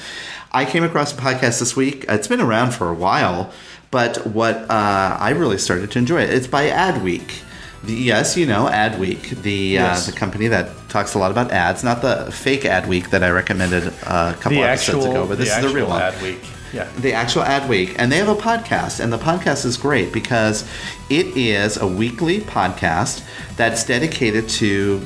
[0.52, 2.06] I came across a podcast this week.
[2.10, 3.52] It's been around for a while,
[3.92, 6.32] but what uh, I really started to enjoy it.
[6.32, 7.44] It's by Adweek.
[7.84, 10.08] The, yes, you know Adweek, the uh, yes.
[10.08, 13.30] uh, the company that talks a lot about ads, not the fake Adweek that I
[13.30, 16.02] recommended a couple the episodes actual, ago, but this is the real one.
[16.02, 16.59] Adweek.
[16.74, 16.90] Yeah.
[17.00, 17.96] The actual Adweek.
[17.98, 20.70] And they have a podcast, and the podcast is great because
[21.10, 25.00] it is a weekly podcast that's dedicated to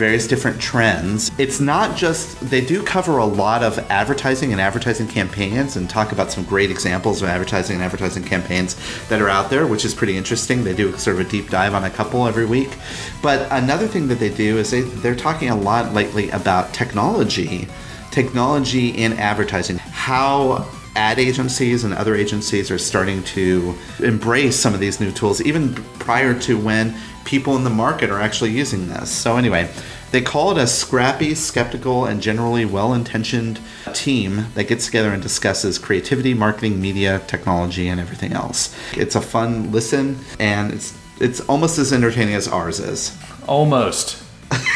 [0.00, 1.30] various different trends.
[1.36, 6.12] It's not just, they do cover a lot of advertising and advertising campaigns and talk
[6.12, 8.76] about some great examples of advertising and advertising campaigns
[9.08, 10.64] that are out there, which is pretty interesting.
[10.64, 12.78] They do sort of a deep dive on a couple every week.
[13.20, 17.68] But another thing that they do is they, they're talking a lot lately about technology,
[18.10, 24.80] technology in advertising, how ad agencies and other agencies are starting to embrace some of
[24.80, 29.10] these new tools, even prior to when people in the market are actually using this.
[29.10, 29.70] So, anyway,
[30.10, 33.60] They call it a scrappy, skeptical, and generally well intentioned
[33.94, 38.74] team that gets together and discusses creativity, marketing, media, technology, and everything else.
[38.96, 43.16] It's a fun listen, and it's, it's almost as entertaining as ours is.
[43.46, 44.20] Almost.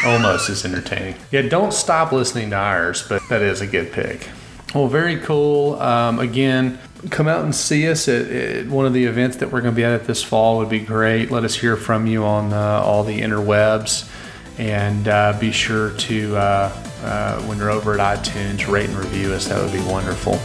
[0.05, 1.15] Almost as entertaining.
[1.31, 4.29] Yeah, don't stop listening to ours, but that is a good pick.
[4.75, 5.79] Well, very cool.
[5.81, 6.77] Um, again,
[7.09, 9.75] come out and see us at, at, one of the events that we're going to
[9.75, 11.31] be at this fall would be great.
[11.31, 14.11] Let us hear from you on uh, all the interwebs.
[14.59, 19.31] And uh, be sure to, uh, uh when you're over at iTunes, rate and review
[19.31, 19.47] us.
[19.47, 20.39] That would be wonderful.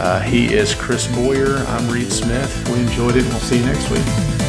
[0.00, 1.58] Uh, he is Chris Boyer.
[1.58, 2.66] I'm Reed Smith.
[2.70, 4.39] We enjoyed it, we'll see you next week.